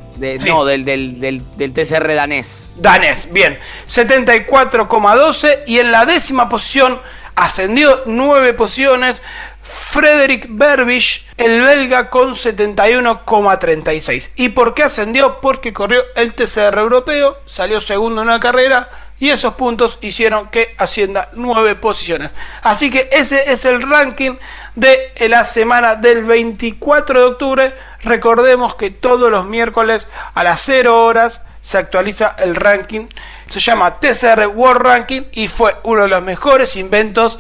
No, 0.46 0.64
del, 0.64 0.84
del, 0.84 1.20
del, 1.20 1.72
TCR 1.72 2.14
danés. 2.14 2.70
Danés, 2.76 3.28
bien. 3.30 3.58
74,12 3.86 5.64
y 5.66 5.78
en 5.78 5.92
la 5.92 6.06
décima 6.06 6.48
posición 6.48 7.00
ascendió 7.34 8.02
nueve 8.06 8.54
posiciones 8.54 9.22
Frederick 9.62 10.46
Berbich, 10.48 11.28
el 11.36 11.62
belga, 11.62 12.10
con 12.10 12.34
71,36. 12.34 14.30
¿Y 14.36 14.48
por 14.50 14.74
qué 14.74 14.82
ascendió? 14.84 15.40
Porque 15.40 15.72
corrió 15.72 16.02
el 16.16 16.34
TCR 16.34 16.78
europeo, 16.78 17.38
salió 17.46 17.80
segundo 17.80 18.22
en 18.22 18.28
una 18.28 18.40
carrera 18.40 18.90
y 19.20 19.30
esos 19.30 19.54
puntos 19.54 19.98
hicieron 20.00 20.48
que 20.48 20.74
ascienda 20.78 21.28
nueve 21.34 21.76
posiciones. 21.76 22.32
Así 22.62 22.90
que 22.90 23.08
ese 23.12 23.52
es 23.52 23.64
el 23.64 23.80
ranking 23.82 24.34
de 24.74 25.12
la 25.28 25.44
semana 25.44 25.94
del 25.94 26.24
24 26.24 27.20
de 27.20 27.26
octubre. 27.26 27.72
Recordemos 28.02 28.74
que 28.74 28.90
todos 28.90 29.30
los 29.30 29.46
miércoles 29.46 30.08
a 30.34 30.42
las 30.42 30.60
0 30.62 31.04
horas 31.04 31.42
se 31.60 31.78
actualiza 31.78 32.34
el 32.38 32.56
ranking. 32.56 33.06
Se 33.52 33.60
llama 33.60 34.00
TCR 34.00 34.46
World 34.46 34.80
Ranking 34.80 35.24
y 35.32 35.46
fue 35.46 35.76
uno 35.82 36.04
de 36.04 36.08
los 36.08 36.22
mejores 36.22 36.74
inventos 36.74 37.38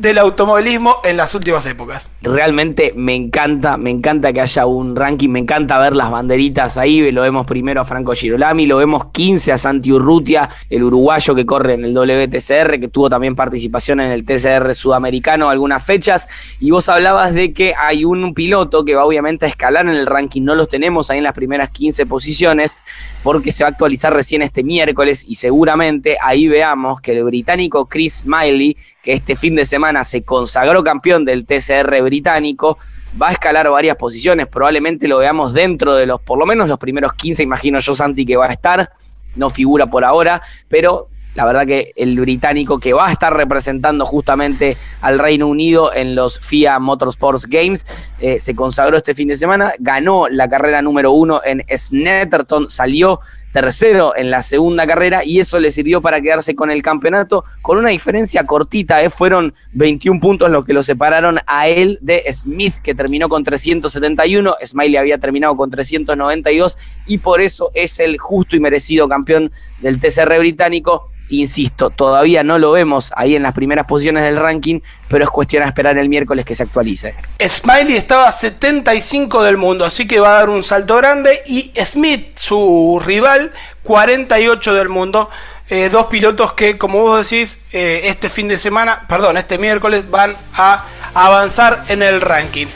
del 0.00 0.18
automovilismo 0.18 0.98
en 1.02 1.16
las 1.16 1.34
últimas 1.34 1.66
épocas. 1.66 2.08
Realmente 2.22 2.92
me 2.94 3.14
encanta, 3.14 3.76
me 3.76 3.90
encanta 3.90 4.32
que 4.32 4.40
haya 4.40 4.64
un 4.64 4.94
ranking, 4.94 5.28
me 5.28 5.40
encanta 5.40 5.78
ver 5.78 5.96
las 5.96 6.10
banderitas 6.10 6.76
ahí, 6.76 7.10
lo 7.10 7.22
vemos 7.22 7.46
primero 7.46 7.80
a 7.80 7.84
Franco 7.84 8.12
Girolami, 8.14 8.66
lo 8.66 8.76
vemos 8.76 9.06
15 9.06 9.52
a 9.52 9.58
Santi 9.58 9.92
Urrutia, 9.92 10.48
el 10.70 10.84
uruguayo 10.84 11.34
que 11.34 11.44
corre 11.44 11.74
en 11.74 11.84
el 11.84 11.94
WTCR, 11.94 12.78
que 12.78 12.88
tuvo 12.88 13.10
también 13.10 13.34
participación 13.34 14.00
en 14.00 14.12
el 14.12 14.24
TCR 14.24 14.72
sudamericano 14.74 15.48
algunas 15.48 15.84
fechas, 15.84 16.28
y 16.60 16.70
vos 16.70 16.88
hablabas 16.88 17.34
de 17.34 17.52
que 17.52 17.74
hay 17.76 18.04
un 18.04 18.34
piloto 18.34 18.84
que 18.84 18.94
va 18.94 19.04
obviamente 19.04 19.46
a 19.46 19.48
escalar 19.48 19.86
en 19.86 19.94
el 19.94 20.06
ranking, 20.06 20.42
no 20.42 20.54
los 20.54 20.68
tenemos 20.68 21.10
ahí 21.10 21.18
en 21.18 21.24
las 21.24 21.34
primeras 21.34 21.70
15 21.70 22.06
posiciones, 22.06 22.76
porque 23.24 23.50
se 23.50 23.64
va 23.64 23.68
a 23.68 23.70
actualizar 23.72 24.14
recién 24.14 24.42
este 24.42 24.62
miércoles 24.62 25.24
y 25.26 25.34
seguramente 25.34 26.16
ahí 26.22 26.46
veamos 26.46 27.00
que 27.00 27.12
el 27.12 27.24
británico 27.24 27.86
Chris 27.86 28.24
Miley, 28.24 28.76
que 29.02 29.12
este 29.12 29.36
fin 29.36 29.56
de 29.56 29.64
semana 29.64 30.04
se 30.04 30.22
consagró 30.22 30.82
campeón 30.82 31.24
del 31.24 31.46
TCR 31.46 32.02
británico, 32.02 32.78
va 33.20 33.28
a 33.28 33.32
escalar 33.32 33.70
varias 33.70 33.96
posiciones, 33.96 34.46
probablemente 34.46 35.08
lo 35.08 35.18
veamos 35.18 35.54
dentro 35.54 35.94
de 35.94 36.06
los, 36.06 36.20
por 36.20 36.38
lo 36.38 36.46
menos 36.46 36.68
los 36.68 36.78
primeros 36.78 37.12
15, 37.14 37.42
imagino 37.42 37.78
yo 37.78 37.94
Santi 37.94 38.26
que 38.26 38.36
va 38.36 38.46
a 38.46 38.52
estar, 38.52 38.90
no 39.36 39.50
figura 39.50 39.86
por 39.86 40.04
ahora, 40.04 40.42
pero 40.68 41.08
la 41.34 41.44
verdad 41.44 41.66
que 41.66 41.92
el 41.94 42.18
británico 42.18 42.80
que 42.80 42.92
va 42.92 43.08
a 43.08 43.12
estar 43.12 43.32
representando 43.32 44.04
justamente 44.04 44.76
al 45.02 45.20
Reino 45.20 45.46
Unido 45.46 45.94
en 45.94 46.14
los 46.14 46.40
FIA 46.40 46.78
Motorsports 46.80 47.46
Games 47.46 47.86
eh, 48.18 48.40
se 48.40 48.56
consagró 48.56 48.96
este 48.96 49.14
fin 49.14 49.28
de 49.28 49.36
semana, 49.36 49.72
ganó 49.78 50.28
la 50.28 50.48
carrera 50.48 50.82
número 50.82 51.12
uno 51.12 51.40
en 51.44 51.64
Snetterton, 51.72 52.68
salió 52.68 53.20
tercero 53.60 54.16
en 54.16 54.30
la 54.30 54.40
segunda 54.40 54.86
carrera 54.86 55.24
y 55.24 55.40
eso 55.40 55.58
le 55.58 55.72
sirvió 55.72 56.00
para 56.00 56.20
quedarse 56.20 56.54
con 56.54 56.70
el 56.70 56.80
campeonato 56.80 57.44
con 57.60 57.76
una 57.76 57.88
diferencia 57.88 58.44
cortita, 58.46 59.02
¿eh? 59.02 59.10
fueron 59.10 59.52
21 59.72 60.20
puntos 60.20 60.48
los 60.48 60.64
que 60.64 60.72
lo 60.72 60.84
separaron 60.84 61.40
a 61.44 61.66
él 61.66 61.98
de 62.00 62.22
Smith 62.32 62.74
que 62.84 62.94
terminó 62.94 63.28
con 63.28 63.42
371, 63.42 64.54
Smiley 64.64 64.96
había 64.96 65.18
terminado 65.18 65.56
con 65.56 65.70
392 65.70 66.78
y 67.06 67.18
por 67.18 67.40
eso 67.40 67.72
es 67.74 67.98
el 67.98 68.16
justo 68.18 68.54
y 68.54 68.60
merecido 68.60 69.08
campeón 69.08 69.50
del 69.80 69.98
TCR 69.98 70.38
británico 70.38 71.10
Insisto, 71.30 71.90
todavía 71.90 72.42
no 72.42 72.58
lo 72.58 72.72
vemos 72.72 73.12
ahí 73.14 73.36
en 73.36 73.42
las 73.42 73.52
primeras 73.52 73.86
posiciones 73.86 74.22
del 74.22 74.36
ranking, 74.36 74.80
pero 75.08 75.24
es 75.24 75.30
cuestión 75.30 75.62
de 75.62 75.68
esperar 75.68 75.98
el 75.98 76.08
miércoles 76.08 76.44
que 76.44 76.54
se 76.54 76.62
actualice. 76.62 77.14
Smiley 77.46 77.96
estaba 77.96 78.30
75 78.32 79.42
del 79.42 79.56
mundo, 79.56 79.84
así 79.84 80.06
que 80.06 80.20
va 80.20 80.30
a 80.30 80.38
dar 80.40 80.48
un 80.48 80.62
salto 80.62 80.96
grande. 80.96 81.42
Y 81.46 81.72
Smith, 81.84 82.38
su 82.38 83.00
rival, 83.04 83.52
48 83.82 84.74
del 84.74 84.88
mundo. 84.88 85.28
Eh, 85.70 85.90
dos 85.90 86.06
pilotos 86.06 86.54
que, 86.54 86.78
como 86.78 87.02
vos 87.02 87.28
decís, 87.28 87.58
eh, 87.72 88.00
este 88.04 88.30
fin 88.30 88.48
de 88.48 88.56
semana, 88.56 89.04
perdón, 89.06 89.36
este 89.36 89.58
miércoles 89.58 90.08
van 90.10 90.34
a 90.54 90.84
avanzar 91.12 91.84
en 91.88 92.02
el 92.02 92.22
ranking. 92.22 92.66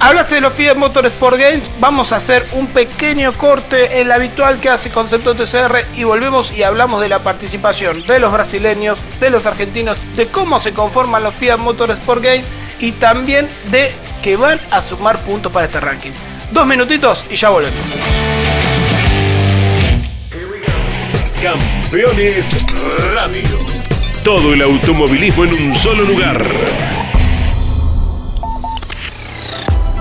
Hablaste 0.00 0.36
de 0.36 0.40
los 0.40 0.52
FIA 0.52 0.74
Motorsport 0.74 1.38
Games, 1.38 1.62
vamos 1.80 2.12
a 2.12 2.16
hacer 2.16 2.46
un 2.52 2.66
pequeño 2.66 3.32
corte, 3.32 4.00
el 4.00 4.12
habitual 4.12 4.60
que 4.60 4.68
hace 4.68 4.90
Concepto 4.90 5.34
TCR 5.34 5.84
y 5.96 6.04
volvemos 6.04 6.52
y 6.52 6.62
hablamos 6.62 7.00
de 7.00 7.08
la 7.08 7.20
participación 7.20 8.06
de 8.06 8.18
los 8.18 8.32
brasileños, 8.32 8.98
de 9.20 9.30
los 9.30 9.46
argentinos, 9.46 9.96
de 10.16 10.28
cómo 10.28 10.60
se 10.60 10.72
conforman 10.72 11.22
los 11.22 11.34
FIA 11.34 11.56
Motorsport 11.56 12.22
Games 12.22 12.46
y 12.80 12.92
también 12.92 13.48
de 13.70 13.92
que 14.22 14.36
van 14.36 14.60
a 14.70 14.82
sumar 14.82 15.20
puntos 15.24 15.52
para 15.52 15.66
este 15.66 15.80
ranking. 15.80 16.12
Dos 16.50 16.66
minutitos 16.66 17.24
y 17.30 17.36
ya 17.36 17.50
volvemos. 17.50 17.84
Campeones 21.42 22.56
Radio. 23.14 23.58
Todo 24.24 24.54
el 24.54 24.62
automovilismo 24.62 25.44
en 25.44 25.52
un 25.52 25.74
solo 25.74 26.04
lugar. 26.04 26.42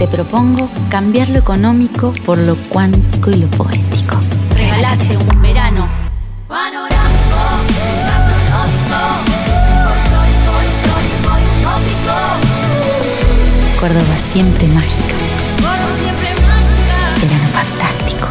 te 0.00 0.08
propongo 0.08 0.70
cambiar 0.88 1.28
lo 1.28 1.40
económico 1.40 2.14
por 2.24 2.38
lo 2.38 2.56
cuántico 2.70 3.32
y 3.32 3.36
lo 3.36 3.46
poético. 3.48 4.18
Regalate 4.54 5.14
un 5.14 5.42
verano 5.42 5.86
panorámico, 6.48 7.36
gastronómico, 8.06 8.96
histórico 10.24 11.32
y 11.36 11.44
utópico. 11.60 12.16
Córdoba 13.78 14.18
siempre 14.18 14.68
mágica. 14.68 15.14
Córdoba 15.58 15.94
siempre 15.98 16.28
mágica. 16.48 16.96
Verano 17.20 17.48
fantástico. 17.52 18.28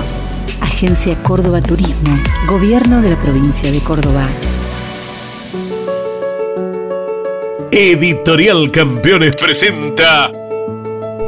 Agencia 0.61 1.21
Córdoba 1.21 1.61
Turismo, 1.61 2.17
Gobierno 2.47 2.99
de 2.99 3.11
la 3.11 3.19
provincia 3.21 3.71
de 3.71 3.79
Córdoba. 3.81 4.27
Editorial 7.69 8.71
Campeones 8.71 9.35
presenta 9.35 10.31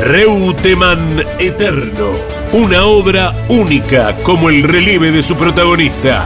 Reutemann 0.00 1.22
Eterno, 1.38 2.10
una 2.54 2.84
obra 2.84 3.34
única 3.48 4.16
como 4.22 4.48
el 4.48 4.62
relieve 4.62 5.10
de 5.10 5.22
su 5.22 5.36
protagonista. 5.36 6.24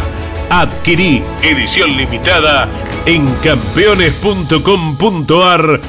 Adquirí 0.49 1.25
edición 1.43 1.97
limitada 1.97 2.69
en 3.05 3.27
campeones.com.ar 3.43 5.81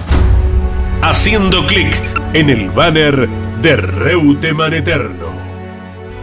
haciendo 1.03 1.67
clic 1.67 1.95
en 2.33 2.49
el 2.49 2.71
banner 2.71 3.29
de 3.61 3.77
Reutemann 3.77 4.73
Eterno. 4.73 5.27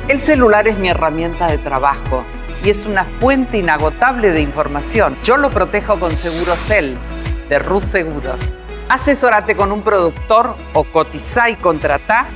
El 0.09 0.21
celular 0.21 0.67
es 0.67 0.77
mi 0.77 0.89
herramienta 0.89 1.47
de 1.47 1.59
trabajo 1.59 2.25
y 2.65 2.71
es 2.71 2.87
una 2.87 3.05
fuente 3.21 3.59
inagotable 3.59 4.33
de 4.33 4.41
información. 4.41 5.17
Yo 5.23 5.37
lo 5.37 5.51
protejo 5.51 6.01
con 6.01 6.11
Segurocel 6.17 6.99
de 7.49 7.61
Rus 7.61 7.85
Seguros. 7.85 8.59
Asesórate 8.89 9.57
con 9.57 9.73
un 9.73 9.83
productor 9.83 10.57
o 10.73 10.85
cotiza 10.85 11.51
y 11.51 11.57
contrata 11.57 12.27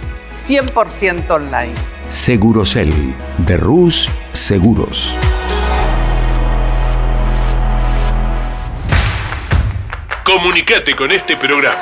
100% 0.48 1.30
online. 1.30 1.74
Segurocel 2.08 3.14
de 3.38 3.56
Rus 3.56 4.08
Seguros. 4.32 5.14
Comunicate 10.24 10.94
con 10.94 11.12
este 11.12 11.36
programa. 11.36 11.76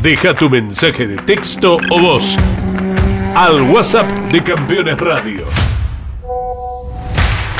Deja 0.00 0.34
tu 0.34 0.50
mensaje 0.50 1.06
de 1.06 1.16
texto 1.16 1.76
o 1.90 1.98
voz 2.00 2.36
al 3.34 3.62
WhatsApp 3.62 4.06
de 4.30 4.42
Campeones 4.42 4.98
Radio. 4.98 5.46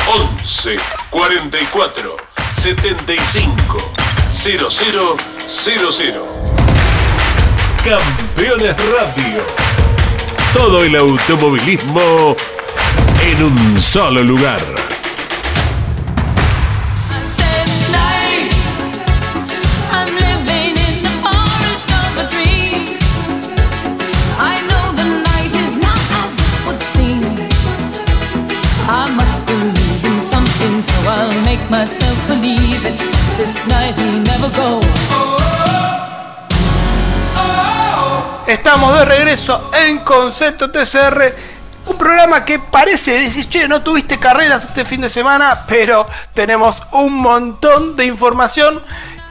11 0.07 0.77
44 1.11 2.17
75 2.53 3.93
0000. 5.49 6.15
Campeones 7.85 8.77
Radio. 8.91 9.43
Todo 10.53 10.85
el 10.85 10.97
automovilismo 10.97 12.37
en 13.23 13.45
un 13.45 13.81
solo 13.81 14.23
lugar. 14.23 14.61
Myself 31.71 32.29
believe 32.29 32.85
it. 32.85 32.99
This 33.39 33.67
night 33.67 33.97
will 33.97 34.21
never 34.21 34.51
go. 34.55 35.22
Estamos 38.47 38.99
de 38.99 39.05
regreso 39.05 39.71
en 39.73 40.01
Concepto 40.01 40.71
TCR, 40.71 41.33
un 41.87 41.97
programa 41.97 42.45
que 42.45 42.59
parece 42.59 43.13
decir, 43.13 43.49
che, 43.49 43.69
no 43.69 43.83
tuviste 43.83 44.19
carreras 44.19 44.65
este 44.65 44.85
fin 44.85 45.01
de 45.01 45.09
semana, 45.09 45.65
pero 45.69 46.07
tenemos 46.35 46.83
un 46.91 47.15
montón 47.15 47.95
de 47.95 48.05
información. 48.05 48.83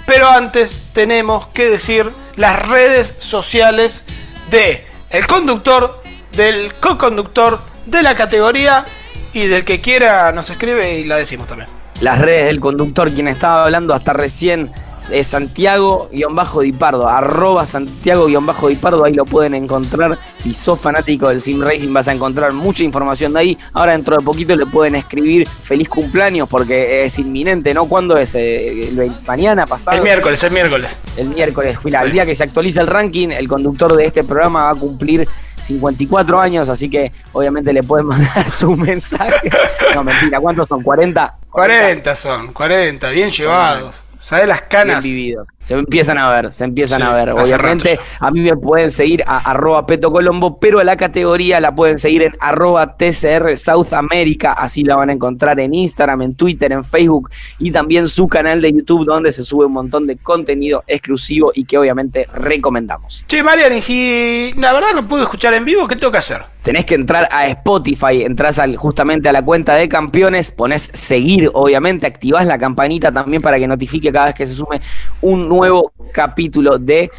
Pero 0.05 0.29
antes 0.29 0.87
tenemos 0.93 1.47
que 1.47 1.69
decir 1.69 2.09
las 2.37 2.57
redes 2.67 3.15
sociales 3.19 4.01
de 4.49 4.87
el 5.09 5.27
conductor, 5.27 6.01
del 6.31 6.73
co-conductor, 6.75 7.59
de 7.85 8.03
la 8.03 8.15
categoría 8.15 8.85
y 9.33 9.47
del 9.47 9.65
que 9.65 9.81
quiera 9.81 10.31
nos 10.31 10.49
escribe 10.49 10.99
y 10.99 11.03
la 11.03 11.17
decimos 11.17 11.47
también. 11.47 11.69
Las 11.99 12.17
redes 12.17 12.45
del 12.45 12.59
conductor, 12.59 13.11
quien 13.11 13.27
estaba 13.27 13.65
hablando 13.65 13.93
hasta 13.93 14.13
recién, 14.13 14.71
es 15.11 15.27
Santiago-Dipardo, 15.27 17.07
arroba 17.07 17.65
Santiago-Dipardo, 17.65 19.03
ahí 19.03 19.13
lo 19.13 19.25
pueden 19.25 19.55
encontrar. 19.55 20.17
Si 20.35 20.53
sos 20.53 20.79
fanático 20.79 21.29
del 21.29 21.41
Sim 21.41 21.61
Racing 21.61 21.93
vas 21.93 22.07
a 22.07 22.13
encontrar 22.13 22.53
mucha 22.53 22.83
información 22.83 23.33
de 23.33 23.39
ahí. 23.39 23.57
Ahora 23.73 23.93
dentro 23.93 24.17
de 24.17 24.23
poquito 24.23 24.55
le 24.55 24.65
pueden 24.65 24.95
escribir 24.95 25.47
feliz 25.47 25.89
cumpleaños 25.89 26.47
porque 26.49 27.05
es 27.05 27.19
inminente, 27.19 27.73
¿no? 27.73 27.85
¿Cuándo 27.85 28.17
es? 28.17 28.35
Eh, 28.35 28.89
el 28.89 29.11
mañana, 29.25 29.65
pasado. 29.65 29.97
El 29.97 30.03
miércoles, 30.03 30.43
el 30.43 30.51
miércoles. 30.51 30.91
El 31.17 31.27
miércoles, 31.27 31.77
Juila, 31.77 32.03
el 32.03 32.11
día 32.11 32.25
que 32.25 32.35
se 32.35 32.43
actualiza 32.43 32.81
el 32.81 32.87
ranking, 32.87 33.29
el 33.29 33.47
conductor 33.47 33.95
de 33.95 34.05
este 34.05 34.23
programa 34.23 34.63
va 34.63 34.71
a 34.71 34.75
cumplir 34.75 35.27
54 35.61 36.39
años, 36.39 36.69
así 36.69 36.89
que 36.89 37.11
obviamente 37.33 37.71
le 37.73 37.83
pueden 37.83 38.05
mandar 38.07 38.49
su 38.49 38.75
mensaje. 38.75 39.49
No, 39.95 40.03
mentira, 40.03 40.39
¿cuántos 40.39 40.67
son? 40.67 40.83
¿40? 40.83 41.33
40 41.49 42.15
son, 42.15 42.53
40, 42.53 43.09
bien 43.09 43.29
llevados. 43.29 43.95
¿Sabes 44.21 44.47
las 44.47 44.61
canas? 44.61 45.03
Se 45.63 45.75
empiezan 45.75 46.17
a 46.17 46.29
ver, 46.29 46.53
se 46.53 46.63
empiezan 46.63 47.01
Sí, 47.01 47.07
a 47.07 47.13
ver. 47.13 47.29
Obviamente, 47.31 47.99
a 48.19 48.31
mí 48.31 48.39
me 48.41 48.55
pueden 48.55 48.91
seguir 48.91 49.23
a 49.27 49.37
arroba 49.51 49.85
Peto 49.85 50.11
Colombo, 50.11 50.59
pero 50.59 50.79
a 50.79 50.83
la 50.83 50.95
categoría 50.97 51.59
la 51.59 51.73
pueden 51.73 51.97
seguir 51.97 52.23
en 52.23 52.35
arroba 52.39 52.97
TCR 52.97 53.57
South 53.57 53.93
America. 53.93 54.53
Así 54.53 54.83
la 54.83 54.95
van 54.95 55.09
a 55.09 55.13
encontrar 55.13 55.59
en 55.59 55.73
Instagram, 55.73 56.23
en 56.23 56.35
Twitter, 56.35 56.71
en 56.71 56.83
Facebook 56.83 57.29
y 57.59 57.71
también 57.71 58.07
su 58.07 58.27
canal 58.27 58.61
de 58.61 58.71
YouTube, 58.71 59.05
donde 59.05 59.31
se 59.31 59.43
sube 59.43 59.65
un 59.65 59.73
montón 59.73 60.07
de 60.07 60.17
contenido 60.17 60.83
exclusivo 60.87 61.51
y 61.53 61.65
que 61.65 61.77
obviamente 61.77 62.27
recomendamos. 62.33 63.23
Che, 63.27 63.43
Marian, 63.43 63.75
y 63.77 63.81
si 63.81 64.53
la 64.57 64.73
verdad 64.73 64.89
no 64.95 65.07
pude 65.07 65.23
escuchar 65.23 65.53
en 65.53 65.65
vivo, 65.65 65.87
¿qué 65.87 65.95
tengo 65.95 66.11
que 66.11 66.19
hacer? 66.19 66.41
Tenés 66.63 66.85
que 66.85 66.93
entrar 66.93 67.27
a 67.31 67.47
Spotify, 67.47 68.23
entras 68.23 68.59
al, 68.59 68.77
justamente 68.77 69.29
a 69.29 69.31
la 69.31 69.43
cuenta 69.43 69.75
de 69.75 69.89
campeones, 69.89 70.51
pones 70.51 70.91
seguir, 70.93 71.49
obviamente, 71.53 72.05
activás 72.05 72.45
la 72.45 72.59
campanita 72.59 73.11
también 73.11 73.41
para 73.41 73.57
que 73.57 73.67
notifique 73.67 74.10
cada 74.11 74.27
vez 74.27 74.35
que 74.35 74.47
se 74.47 74.53
sume 74.53 74.81
un 75.21 75.47
nuevo 75.47 75.91
capítulo 76.11 76.77
de 76.77 77.11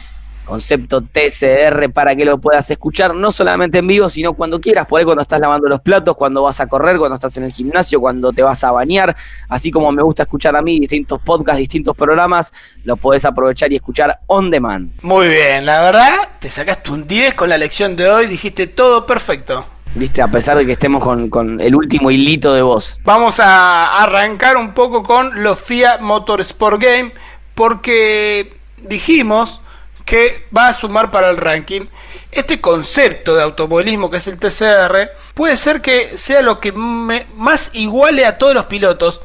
concepto 0.44 1.00
TCR 1.00 1.90
para 1.92 2.16
que 2.16 2.24
lo 2.24 2.38
puedas 2.38 2.68
escuchar 2.70 3.14
no 3.14 3.31
solamente 3.31 3.78
en 3.78 3.87
vivo, 3.87 4.11
sino 4.11 4.33
cuando 4.35 4.61
quieras, 4.61 4.87
por 4.87 5.02
cuando 5.05 5.22
estás 5.22 5.40
lavando 5.40 5.68
los 5.68 5.81
platos, 5.81 6.16
cuando 6.16 6.42
vas 6.42 6.61
a 6.61 6.66
correr, 6.66 6.98
cuando 6.98 7.14
estás 7.14 7.37
en 7.37 7.44
el 7.44 7.52
gimnasio, 7.52 8.00
cuando 8.00 8.33
te 8.33 8.42
vas 8.42 8.62
a 8.64 8.70
bañar, 8.70 9.16
así 9.48 9.70
como 9.70 9.90
me 9.92 10.02
gusta 10.02 10.24
escuchar 10.24 10.57
a 10.57 10.62
mí 10.62 10.78
distintos 10.78 11.20
podcasts, 11.22 11.59
distintos 11.59 11.96
programas, 11.96 12.52
lo 12.85 12.96
podés 12.96 13.24
aprovechar 13.24 13.72
y 13.72 13.76
escuchar 13.76 14.20
on 14.26 14.50
demand. 14.50 14.92
Muy 15.02 15.28
bien, 15.28 15.64
la 15.64 15.81
verdad, 15.83 16.16
te 16.38 16.50
sacaste 16.50 16.90
un 16.90 17.07
10 17.07 17.35
con 17.35 17.48
la 17.48 17.59
lección 17.59 17.96
de 17.96 18.09
hoy, 18.09 18.26
dijiste 18.26 18.66
todo 18.66 19.07
perfecto. 19.07 19.71
Viste, 19.94 20.22
a 20.22 20.28
pesar 20.28 20.57
de 20.57 20.64
que 20.64 20.72
estemos 20.72 21.02
con, 21.05 21.28
con 21.28 21.61
el 21.61 21.74
último 21.74 22.11
hilito 22.11 22.55
de 22.55 22.62
voz. 22.62 22.98
Vamos 23.05 23.40
a 23.40 24.02
arrancar 24.02 24.57
un 24.57 24.72
poco 24.72 25.02
con 25.02 25.42
los 25.42 25.61
FIA 25.61 25.98
Motorsport 26.00 26.81
Game, 26.83 27.12
porque 27.55 28.55
dijimos 28.78 29.61
que 30.07 30.46
va 30.57 30.68
a 30.68 30.74
sumar 30.74 31.11
para 31.11 31.31
el 31.31 31.37
ranking. 31.37 31.83
Este 32.31 32.61
concepto 32.61 33.35
de 33.35 33.42
automovilismo 33.42 34.11
que 34.11 34.16
es 34.16 34.26
el 34.26 34.38
TCR 34.38 35.11
puede 35.35 35.57
ser 35.57 35.83
que 35.83 36.16
sea 36.16 36.40
lo 36.42 36.59
que 36.61 36.72
me- 36.72 37.26
más 37.37 37.70
iguale 37.74 38.24
a 38.24 38.38
todos 38.38 38.55
los 38.55 38.64
pilotos. 38.64 39.20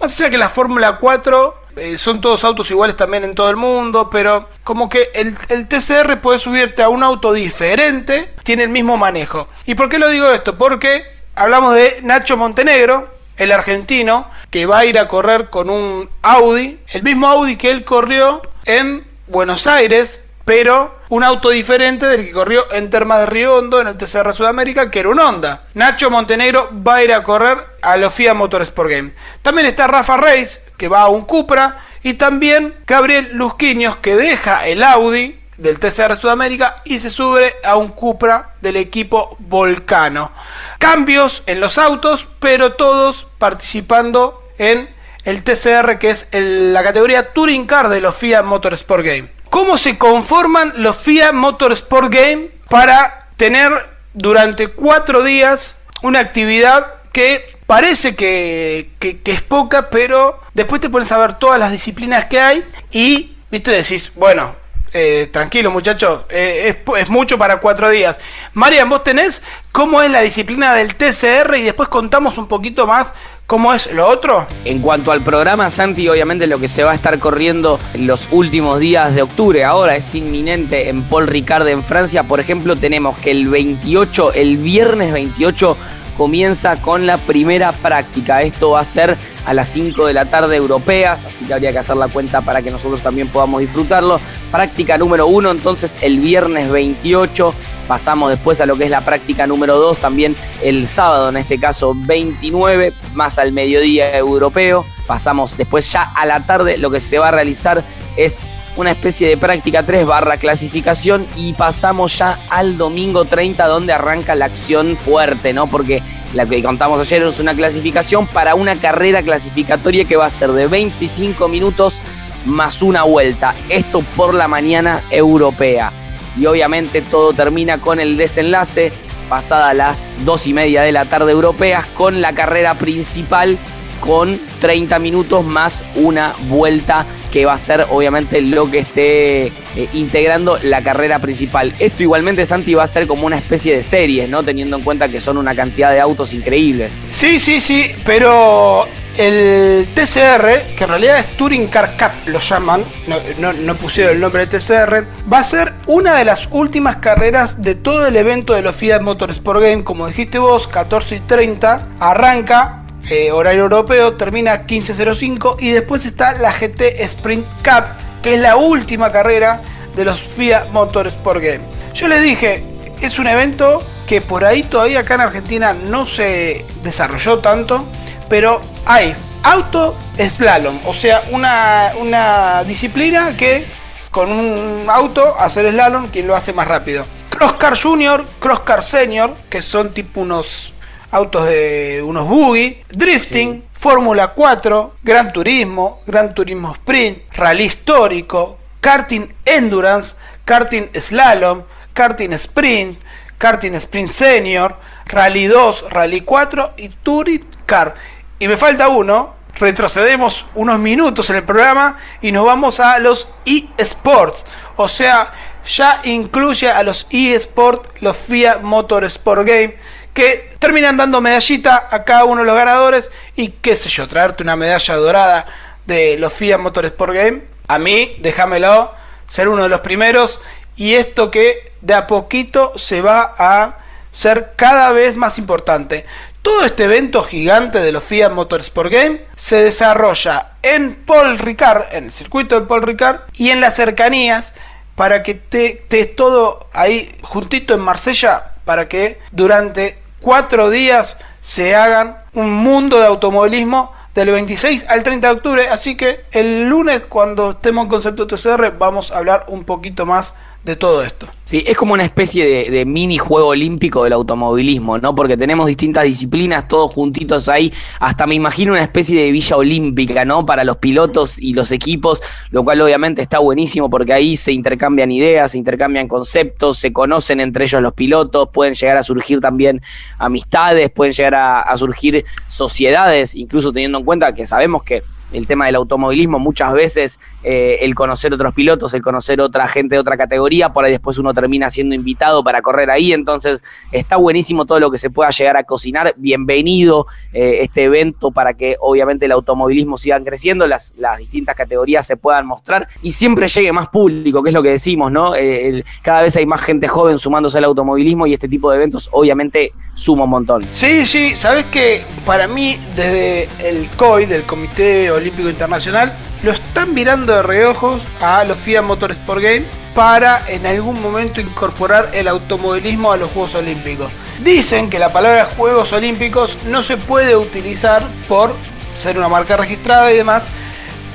Más 0.00 0.20
allá 0.20 0.30
que 0.30 0.38
la 0.38 0.48
Fórmula 0.48 0.98
4 0.98 1.57
eh, 1.78 1.96
son 1.96 2.20
todos 2.20 2.44
autos 2.44 2.70
iguales 2.70 2.96
también 2.96 3.24
en 3.24 3.34
todo 3.34 3.50
el 3.50 3.56
mundo, 3.56 4.10
pero 4.10 4.48
como 4.64 4.88
que 4.88 5.10
el, 5.14 5.36
el 5.48 5.68
TCR 5.68 6.20
puede 6.20 6.38
subirte 6.38 6.82
a 6.82 6.88
un 6.88 7.02
auto 7.02 7.32
diferente, 7.32 8.34
tiene 8.42 8.64
el 8.64 8.68
mismo 8.68 8.96
manejo. 8.96 9.48
¿Y 9.66 9.74
por 9.74 9.88
qué 9.88 9.98
lo 9.98 10.08
digo 10.08 10.28
esto? 10.30 10.58
Porque 10.58 11.04
hablamos 11.34 11.74
de 11.74 12.00
Nacho 12.02 12.36
Montenegro, 12.36 13.08
el 13.36 13.52
argentino, 13.52 14.28
que 14.50 14.66
va 14.66 14.78
a 14.78 14.84
ir 14.84 14.98
a 14.98 15.08
correr 15.08 15.50
con 15.50 15.70
un 15.70 16.10
Audi, 16.22 16.78
el 16.88 17.02
mismo 17.02 17.28
Audi 17.28 17.56
que 17.56 17.70
él 17.70 17.84
corrió 17.84 18.42
en 18.64 19.06
Buenos 19.28 19.66
Aires, 19.66 20.20
pero 20.48 20.94
un 21.10 21.24
auto 21.24 21.50
diferente 21.50 22.06
del 22.06 22.24
que 22.24 22.32
corrió 22.32 22.72
en 22.72 22.88
Termas 22.88 23.20
de 23.20 23.26
Río 23.26 23.56
Hondo 23.56 23.82
en 23.82 23.88
el 23.88 23.98
TCR 23.98 24.32
Sudamérica, 24.32 24.90
que 24.90 25.00
era 25.00 25.10
un 25.10 25.20
Honda. 25.20 25.64
Nacho 25.74 26.08
Montenegro 26.08 26.70
va 26.72 26.94
a 26.94 27.04
ir 27.04 27.12
a 27.12 27.22
correr 27.22 27.58
a 27.82 27.98
los 27.98 28.14
FIA 28.14 28.32
Motorsport 28.32 28.88
Game. 28.88 29.12
También 29.42 29.66
está 29.66 29.86
Rafa 29.86 30.16
Reis, 30.16 30.62
que 30.78 30.88
va 30.88 31.02
a 31.02 31.08
un 31.08 31.26
Cupra, 31.26 31.84
y 32.02 32.14
también 32.14 32.76
Gabriel 32.86 33.28
Lusquiños, 33.34 33.96
que 33.96 34.16
deja 34.16 34.66
el 34.66 34.82
Audi 34.82 35.38
del 35.58 35.78
TCR 35.78 36.16
Sudamérica 36.16 36.76
y 36.82 36.98
se 36.98 37.10
sube 37.10 37.56
a 37.62 37.76
un 37.76 37.88
Cupra 37.88 38.54
del 38.62 38.76
equipo 38.76 39.36
Volcano. 39.40 40.32
Cambios 40.78 41.42
en 41.44 41.60
los 41.60 41.76
autos, 41.76 42.26
pero 42.40 42.72
todos 42.72 43.26
participando 43.36 44.42
en 44.56 44.88
el 45.24 45.44
TCR, 45.44 45.98
que 45.98 46.08
es 46.08 46.26
la 46.32 46.82
categoría 46.82 47.34
Touring 47.34 47.66
Car 47.66 47.90
de 47.90 48.00
los 48.00 48.16
FIA 48.16 48.42
Motorsport 48.42 49.04
Game. 49.04 49.37
Cómo 49.50 49.78
se 49.78 49.98
conforman 49.98 50.72
los 50.76 50.96
FIA 50.96 51.32
Motorsport 51.32 52.12
Game 52.12 52.48
para 52.68 53.28
tener 53.36 53.72
durante 54.14 54.68
cuatro 54.68 55.22
días 55.22 55.78
una 56.02 56.20
actividad 56.20 56.94
que 57.12 57.56
parece 57.66 58.14
que, 58.16 58.90
es 59.24 59.42
poca, 59.42 59.90
pero 59.90 60.40
después 60.54 60.80
te 60.80 60.88
pones 60.88 61.12
a 61.12 61.18
ver 61.18 61.34
todas 61.34 61.58
las 61.58 61.70
disciplinas 61.70 62.26
que 62.26 62.40
hay 62.40 62.64
y, 62.90 63.36
viste, 63.50 63.70
decís, 63.70 64.10
bueno, 64.14 64.56
eh, 64.92 65.28
tranquilo 65.30 65.70
muchachos, 65.70 66.22
eh, 66.30 66.68
es, 66.68 67.00
es 67.00 67.08
mucho 67.08 67.36
para 67.36 67.60
cuatro 67.60 67.90
días. 67.90 68.18
Marian, 68.54 68.88
vos 68.88 69.04
tenés 69.04 69.42
cómo 69.72 70.00
es 70.00 70.10
la 70.10 70.22
disciplina 70.22 70.74
del 70.74 70.94
TCR 70.94 71.56
y 71.56 71.62
después 71.62 71.88
contamos 71.88 72.38
un 72.38 72.48
poquito 72.48 72.86
más 72.86 73.12
cómo 73.48 73.72
es 73.72 73.90
lo 73.90 74.06
otro. 74.06 74.46
En 74.66 74.80
cuanto 74.80 75.10
al 75.10 75.22
programa, 75.22 75.70
Santi, 75.70 76.06
obviamente 76.06 76.46
lo 76.46 76.58
que 76.58 76.68
se 76.68 76.84
va 76.84 76.92
a 76.92 76.94
estar 76.94 77.18
corriendo 77.18 77.80
en 77.94 78.06
los 78.06 78.28
últimos 78.30 78.78
días 78.78 79.14
de 79.14 79.22
octubre, 79.22 79.64
ahora 79.64 79.96
es 79.96 80.14
inminente 80.14 80.90
en 80.90 81.02
Paul 81.02 81.26
Ricard 81.26 81.66
en 81.66 81.82
Francia, 81.82 82.22
por 82.22 82.40
ejemplo, 82.40 82.76
tenemos 82.76 83.16
que 83.16 83.30
el 83.30 83.48
28, 83.48 84.34
el 84.34 84.58
viernes 84.58 85.14
28, 85.14 85.76
comienza 86.18 86.76
con 86.82 87.06
la 87.06 87.16
primera 87.16 87.70
práctica. 87.70 88.42
Esto 88.42 88.70
va 88.70 88.80
a 88.80 88.84
ser 88.84 89.16
a 89.46 89.54
las 89.54 89.68
5 89.68 90.04
de 90.04 90.12
la 90.12 90.26
tarde 90.26 90.56
europeas, 90.56 91.24
así 91.24 91.44
que 91.44 91.54
habría 91.54 91.72
que 91.72 91.78
hacer 91.78 91.96
la 91.96 92.08
cuenta 92.08 92.40
para 92.42 92.60
que 92.60 92.72
nosotros 92.72 93.00
también 93.00 93.28
podamos 93.28 93.60
disfrutarlo. 93.60 94.20
Práctica 94.50 94.98
número 94.98 95.28
1, 95.28 95.52
entonces 95.52 95.96
el 96.02 96.18
viernes 96.18 96.70
28. 96.70 97.54
Pasamos 97.86 98.30
después 98.30 98.60
a 98.60 98.66
lo 98.66 98.76
que 98.76 98.84
es 98.84 98.90
la 98.90 99.02
práctica 99.02 99.46
número 99.46 99.78
2, 99.78 99.98
también 99.98 100.36
el 100.62 100.88
sábado, 100.88 101.28
en 101.28 101.36
este 101.38 101.58
caso 101.58 101.94
29, 101.96 102.92
más 103.14 103.38
al 103.38 103.52
mediodía 103.52 104.14
europeo. 104.18 104.84
Pasamos 105.06 105.56
después 105.56 105.90
ya 105.90 106.02
a 106.02 106.26
la 106.26 106.40
tarde, 106.40 106.76
lo 106.76 106.90
que 106.90 107.00
se 107.00 107.18
va 107.18 107.28
a 107.28 107.30
realizar 107.30 107.84
es 108.16 108.42
una 108.76 108.92
especie 108.92 109.28
de 109.28 109.36
práctica 109.36 109.82
3 109.82 110.06
barra 110.06 110.36
clasificación 110.36 111.26
y 111.36 111.52
pasamos 111.52 112.16
ya 112.18 112.38
al 112.48 112.78
domingo 112.78 113.24
30 113.24 113.66
donde 113.66 113.92
arranca 113.92 114.34
la 114.34 114.46
acción 114.46 114.96
fuerte, 114.96 115.52
¿no? 115.52 115.66
Porque 115.66 116.02
la 116.34 116.46
que 116.46 116.62
contamos 116.62 117.00
ayer 117.00 117.22
es 117.22 117.40
una 117.40 117.54
clasificación 117.54 118.26
para 118.26 118.54
una 118.54 118.76
carrera 118.76 119.22
clasificatoria 119.22 120.04
que 120.04 120.16
va 120.16 120.26
a 120.26 120.30
ser 120.30 120.52
de 120.52 120.66
25 120.66 121.48
minutos 121.48 122.00
más 122.44 122.82
una 122.82 123.02
vuelta. 123.02 123.54
Esto 123.68 124.02
por 124.16 124.34
la 124.34 124.48
mañana 124.48 125.02
europea. 125.10 125.92
Y 126.36 126.46
obviamente 126.46 127.02
todo 127.02 127.32
termina 127.32 127.78
con 127.78 127.98
el 127.98 128.16
desenlace 128.16 128.92
pasada 129.28 129.74
las 129.74 130.10
2 130.24 130.46
y 130.46 130.54
media 130.54 130.82
de 130.82 130.92
la 130.92 131.04
tarde 131.04 131.32
europeas 131.32 131.86
con 131.94 132.20
la 132.20 132.32
carrera 132.32 132.74
principal 132.74 133.58
con 134.00 134.40
30 134.60 134.98
minutos 134.98 135.44
más 135.44 135.82
una 135.94 136.34
vuelta 136.48 137.04
que 137.32 137.44
va 137.44 137.52
a 137.54 137.58
ser 137.58 137.86
obviamente 137.90 138.40
lo 138.40 138.70
que 138.70 138.78
esté 138.78 139.46
eh, 139.46 139.52
integrando 139.92 140.58
la 140.62 140.80
carrera 140.82 141.18
principal. 141.18 141.74
Esto 141.78 142.02
igualmente 142.02 142.46
Santi 142.46 142.72
va 142.74 142.84
a 142.84 142.88
ser 142.88 143.06
como 143.06 143.26
una 143.26 143.36
especie 143.36 143.76
de 143.76 143.82
series, 143.82 144.28
¿no? 144.30 144.42
Teniendo 144.42 144.76
en 144.76 144.82
cuenta 144.82 145.08
que 145.08 145.20
son 145.20 145.36
una 145.36 145.54
cantidad 145.54 145.90
de 145.92 146.00
autos 146.00 146.32
increíbles. 146.32 146.90
Sí, 147.10 147.38
sí, 147.38 147.60
sí, 147.60 147.92
pero 148.04 148.86
el 149.18 149.86
TCR, 149.94 150.74
que 150.76 150.84
en 150.84 150.88
realidad 150.88 151.18
es 151.18 151.26
Touring 151.36 151.66
Car 151.66 151.96
Cup, 151.98 152.30
lo 152.32 152.38
llaman, 152.40 152.82
no, 153.08 153.16
no- 153.38 153.52
no 153.52 153.74
pusieron 153.74 154.14
el 154.14 154.20
nombre 154.20 154.46
de 154.46 154.58
TCR, 154.58 155.04
va 155.30 155.40
a 155.40 155.44
ser 155.44 155.74
una 155.86 156.16
de 156.16 156.24
las 156.24 156.48
últimas 156.50 156.96
carreras 156.96 157.60
de 157.60 157.74
todo 157.74 158.06
el 158.06 158.16
evento 158.16 158.54
de 158.54 158.62
los 158.62 158.74
Fiat 158.74 159.02
Motorsport 159.02 159.60
Game, 159.60 159.84
como 159.84 160.06
dijiste 160.06 160.38
vos, 160.38 160.66
14 160.68 161.16
y 161.16 161.20
30, 161.20 161.88
arranca. 162.00 162.84
Eh, 163.10 163.32
horario 163.32 163.62
europeo, 163.62 164.16
termina 164.16 164.66
15.05 164.66 165.56
y 165.60 165.70
después 165.70 166.04
está 166.04 166.32
la 166.32 166.52
GT 166.52 167.00
Sprint 167.00 167.46
Cup, 167.64 167.84
que 168.22 168.34
es 168.34 168.40
la 168.40 168.56
última 168.56 169.10
carrera 169.10 169.62
de 169.94 170.04
los 170.04 170.20
Fiat 170.20 170.68
Motorsport 170.70 171.42
Game. 171.42 171.60
Yo 171.94 172.06
les 172.06 172.22
dije, 172.22 172.64
es 173.00 173.18
un 173.18 173.26
evento 173.26 173.78
que 174.06 174.20
por 174.20 174.44
ahí 174.44 174.62
todavía 174.62 175.00
acá 175.00 175.14
en 175.14 175.20
Argentina 175.22 175.72
no 175.72 176.06
se 176.06 176.66
desarrolló 176.82 177.38
tanto, 177.38 177.86
pero 178.28 178.60
hay 178.84 179.14
auto 179.42 179.96
slalom, 180.18 180.78
o 180.84 180.92
sea, 180.92 181.22
una, 181.30 181.92
una 182.00 182.64
disciplina 182.64 183.36
que 183.36 183.66
con 184.10 184.30
un 184.30 184.86
auto 184.88 185.34
hacer 185.38 185.70
slalom, 185.70 186.08
quien 186.08 186.26
lo 186.26 186.34
hace 186.34 186.52
más 186.52 186.68
rápido. 186.68 187.04
Crosscar 187.30 187.80
Junior, 187.80 188.26
Crosscar 188.40 188.82
Senior, 188.82 189.34
que 189.48 189.62
son 189.62 189.92
tipo 189.92 190.20
unos 190.20 190.74
autos 191.10 191.46
de 191.46 192.02
unos 192.04 192.28
buggy, 192.28 192.82
drifting, 192.90 193.64
Fórmula 193.72 194.34
4, 194.34 194.96
Gran 195.02 195.32
Turismo, 195.32 196.02
Gran 196.06 196.34
Turismo 196.34 196.72
Sprint, 196.72 197.32
Rally 197.34 197.64
Histórico, 197.64 198.58
Karting 198.80 199.32
Endurance, 199.44 200.16
Karting 200.44 200.90
Slalom, 200.94 201.62
Karting 201.92 202.32
Sprint, 202.34 202.98
Karting 203.38 203.74
Sprint 203.74 204.10
Senior, 204.10 204.76
Rally 205.06 205.46
2, 205.46 205.90
Rally 205.90 206.20
4 206.22 206.74
y 206.76 206.88
Touring 206.88 207.46
Car. 207.66 207.94
Y 208.38 208.48
me 208.48 208.56
falta 208.56 208.88
uno, 208.88 209.34
retrocedemos 209.58 210.44
unos 210.54 210.78
minutos 210.78 211.30
en 211.30 211.36
el 211.36 211.42
programa 211.44 211.98
y 212.20 212.32
nos 212.32 212.44
vamos 212.44 212.80
a 212.80 212.98
los 212.98 213.28
eSports. 213.44 214.44
O 214.76 214.88
sea, 214.88 215.32
ya 215.66 216.00
incluye 216.04 216.70
a 216.70 216.82
los 216.82 217.06
eSports, 217.10 217.88
los 218.00 218.16
FIA 218.16 218.58
Motorsport 218.58 219.46
Game, 219.46 219.76
que 220.18 220.50
terminan 220.58 220.96
dando 220.96 221.20
medallita 221.20 221.86
a 221.88 222.02
cada 222.02 222.24
uno 222.24 222.40
de 222.40 222.46
los 222.48 222.56
ganadores 222.56 223.08
y 223.36 223.50
qué 223.50 223.76
sé 223.76 223.88
yo, 223.88 224.08
traerte 224.08 224.42
una 224.42 224.56
medalla 224.56 224.96
dorada 224.96 225.46
de 225.86 226.18
los 226.18 226.32
FIA 226.32 226.58
Motorsport 226.58 227.14
Game. 227.14 227.42
A 227.68 227.78
mí, 227.78 228.16
déjamelo, 228.18 228.92
ser 229.28 229.48
uno 229.48 229.62
de 229.62 229.68
los 229.68 229.78
primeros 229.78 230.40
y 230.74 230.94
esto 230.94 231.30
que 231.30 231.70
de 231.82 231.94
a 231.94 232.08
poquito 232.08 232.76
se 232.76 233.00
va 233.00 233.32
a 233.38 233.78
ser 234.10 234.54
cada 234.56 234.90
vez 234.90 235.14
más 235.14 235.38
importante. 235.38 236.04
Todo 236.42 236.64
este 236.64 236.86
evento 236.86 237.22
gigante 237.22 237.78
de 237.78 237.92
los 237.92 238.02
Fiat 238.02 238.32
Motorsport 238.32 238.90
Game 238.90 239.20
se 239.36 239.62
desarrolla 239.62 240.54
en 240.62 240.96
Paul 240.96 241.38
Ricard, 241.38 241.94
en 241.94 242.06
el 242.06 242.12
circuito 242.12 242.58
de 242.58 242.66
Paul 242.66 242.82
Ricard 242.82 243.20
y 243.34 243.50
en 243.50 243.60
las 243.60 243.76
cercanías 243.76 244.52
para 244.96 245.22
que 245.22 245.34
te 245.34 245.66
estés 245.66 246.16
todo 246.16 246.66
ahí 246.72 247.16
juntito 247.22 247.72
en 247.72 247.80
Marsella 247.80 248.54
para 248.64 248.88
que 248.88 249.20
durante 249.30 250.07
cuatro 250.20 250.70
días 250.70 251.16
se 251.40 251.74
hagan 251.74 252.18
un 252.34 252.52
mundo 252.52 252.98
de 252.98 253.06
automovilismo 253.06 253.92
del 254.14 254.30
26 254.30 254.86
al 254.88 255.02
30 255.02 255.28
de 255.28 255.34
octubre. 255.34 255.68
Así 255.68 255.96
que 255.96 256.24
el 256.32 256.68
lunes 256.68 257.02
cuando 257.08 257.52
estemos 257.52 257.84
en 257.84 257.88
Concepto 257.88 258.26
TCR 258.26 258.76
vamos 258.78 259.12
a 259.12 259.18
hablar 259.18 259.44
un 259.48 259.64
poquito 259.64 260.06
más 260.06 260.34
de 260.68 260.76
todo 260.76 261.02
esto. 261.02 261.26
Sí, 261.44 261.64
es 261.66 261.76
como 261.76 261.94
una 261.94 262.04
especie 262.04 262.70
de, 262.70 262.84
mini 262.84 263.16
juego 263.16 263.48
olímpico 263.48 264.04
del 264.04 264.12
automovilismo, 264.12 264.98
¿no? 264.98 265.14
Porque 265.14 265.36
tenemos 265.36 265.66
distintas 265.66 266.04
disciplinas 266.04 266.68
todos 266.68 266.92
juntitos 266.92 267.48
ahí, 267.48 267.72
hasta 268.00 268.26
me 268.26 268.34
imagino 268.34 268.72
una 268.72 268.82
especie 268.82 269.20
de 269.20 269.32
villa 269.32 269.56
olímpica, 269.56 270.26
¿no? 270.26 270.44
Para 270.44 270.64
los 270.64 270.76
pilotos 270.76 271.38
y 271.40 271.54
los 271.54 271.72
equipos, 271.72 272.22
lo 272.50 272.64
cual 272.64 272.82
obviamente 272.82 273.22
está 273.22 273.38
buenísimo 273.38 273.88
porque 273.88 274.12
ahí 274.12 274.36
se 274.36 274.52
intercambian 274.52 275.10
ideas, 275.10 275.52
se 275.52 275.58
intercambian 275.58 276.06
conceptos, 276.06 276.78
se 276.78 276.92
conocen 276.92 277.40
entre 277.40 277.64
ellos 277.64 277.80
los 277.80 277.94
pilotos, 277.94 278.50
pueden 278.52 278.74
llegar 278.74 278.98
a 278.98 279.02
surgir 279.02 279.40
también 279.40 279.80
amistades, 280.18 280.90
pueden 280.90 281.14
llegar 281.14 281.34
a 281.34 281.76
surgir 281.78 282.24
sociedades, 282.48 283.34
incluso 283.34 283.72
teniendo 283.72 283.98
en 283.98 284.04
cuenta 284.04 284.34
que 284.34 284.46
sabemos 284.46 284.82
que 284.82 285.02
el 285.32 285.46
tema 285.46 285.66
del 285.66 285.76
automovilismo, 285.76 286.38
muchas 286.38 286.72
veces 286.72 287.20
eh, 287.42 287.78
el 287.82 287.94
conocer 287.94 288.32
otros 288.32 288.54
pilotos, 288.54 288.94
el 288.94 289.02
conocer 289.02 289.40
otra 289.40 289.68
gente 289.68 289.94
de 289.96 290.00
otra 290.00 290.16
categoría, 290.16 290.70
por 290.70 290.84
ahí 290.84 290.92
después 290.92 291.18
uno 291.18 291.34
termina 291.34 291.70
siendo 291.70 291.94
invitado 291.94 292.42
para 292.42 292.62
correr 292.62 292.90
ahí, 292.90 293.12
entonces 293.12 293.62
está 293.92 294.16
buenísimo 294.16 294.64
todo 294.66 294.80
lo 294.80 294.90
que 294.90 294.98
se 294.98 295.10
pueda 295.10 295.30
llegar 295.30 295.56
a 295.56 295.64
cocinar, 295.64 296.14
bienvenido 296.16 297.06
eh, 297.32 297.58
este 297.60 297.84
evento 297.84 298.30
para 298.30 298.54
que 298.54 298.76
obviamente 298.80 299.26
el 299.26 299.32
automovilismo 299.32 299.98
siga 299.98 300.22
creciendo, 300.22 300.66
las, 300.66 300.94
las 300.98 301.18
distintas 301.18 301.54
categorías 301.54 302.06
se 302.06 302.16
puedan 302.16 302.46
mostrar 302.46 302.88
y 303.02 303.12
siempre 303.12 303.48
llegue 303.48 303.72
más 303.72 303.88
público, 303.88 304.42
que 304.42 304.50
es 304.50 304.54
lo 304.54 304.62
que 304.62 304.70
decimos, 304.70 305.12
¿no? 305.12 305.34
Eh, 305.34 305.84
cada 306.02 306.22
vez 306.22 306.36
hay 306.36 306.46
más 306.46 306.62
gente 306.62 306.88
joven 306.88 307.18
sumándose 307.18 307.58
al 307.58 307.64
automovilismo 307.64 308.26
y 308.26 308.34
este 308.34 308.48
tipo 308.48 308.70
de 308.70 308.76
eventos 308.76 309.08
obviamente 309.12 309.72
suma 309.94 310.24
un 310.24 310.30
montón. 310.30 310.62
Sí, 310.70 311.04
sí, 311.06 311.36
sabes 311.36 311.66
que 311.66 312.04
para 312.24 312.46
mí 312.46 312.78
desde 312.94 313.48
el 313.68 313.88
COI, 313.90 314.26
del 314.26 314.44
Comité 314.44 315.10
Olímpico 315.18 315.48
Internacional, 315.48 316.12
lo 316.42 316.52
están 316.52 316.94
mirando 316.94 317.34
de 317.34 317.42
reojos 317.42 318.02
a 318.20 318.44
los 318.44 318.58
FIA 318.58 318.82
Motorsport 318.82 319.42
Game 319.42 319.66
para 319.94 320.42
en 320.48 320.66
algún 320.66 321.00
momento 321.02 321.40
incorporar 321.40 322.10
el 322.12 322.28
automovilismo 322.28 323.12
a 323.12 323.16
los 323.16 323.30
Juegos 323.32 323.54
Olímpicos. 323.56 324.10
Dicen 324.42 324.88
que 324.88 324.98
la 324.98 325.12
palabra 325.12 325.50
Juegos 325.56 325.92
Olímpicos 325.92 326.56
no 326.66 326.82
se 326.82 326.96
puede 326.96 327.36
utilizar 327.36 328.06
por 328.28 328.54
ser 328.96 329.18
una 329.18 329.28
marca 329.28 329.56
registrada 329.56 330.12
y 330.12 330.16
demás, 330.16 330.44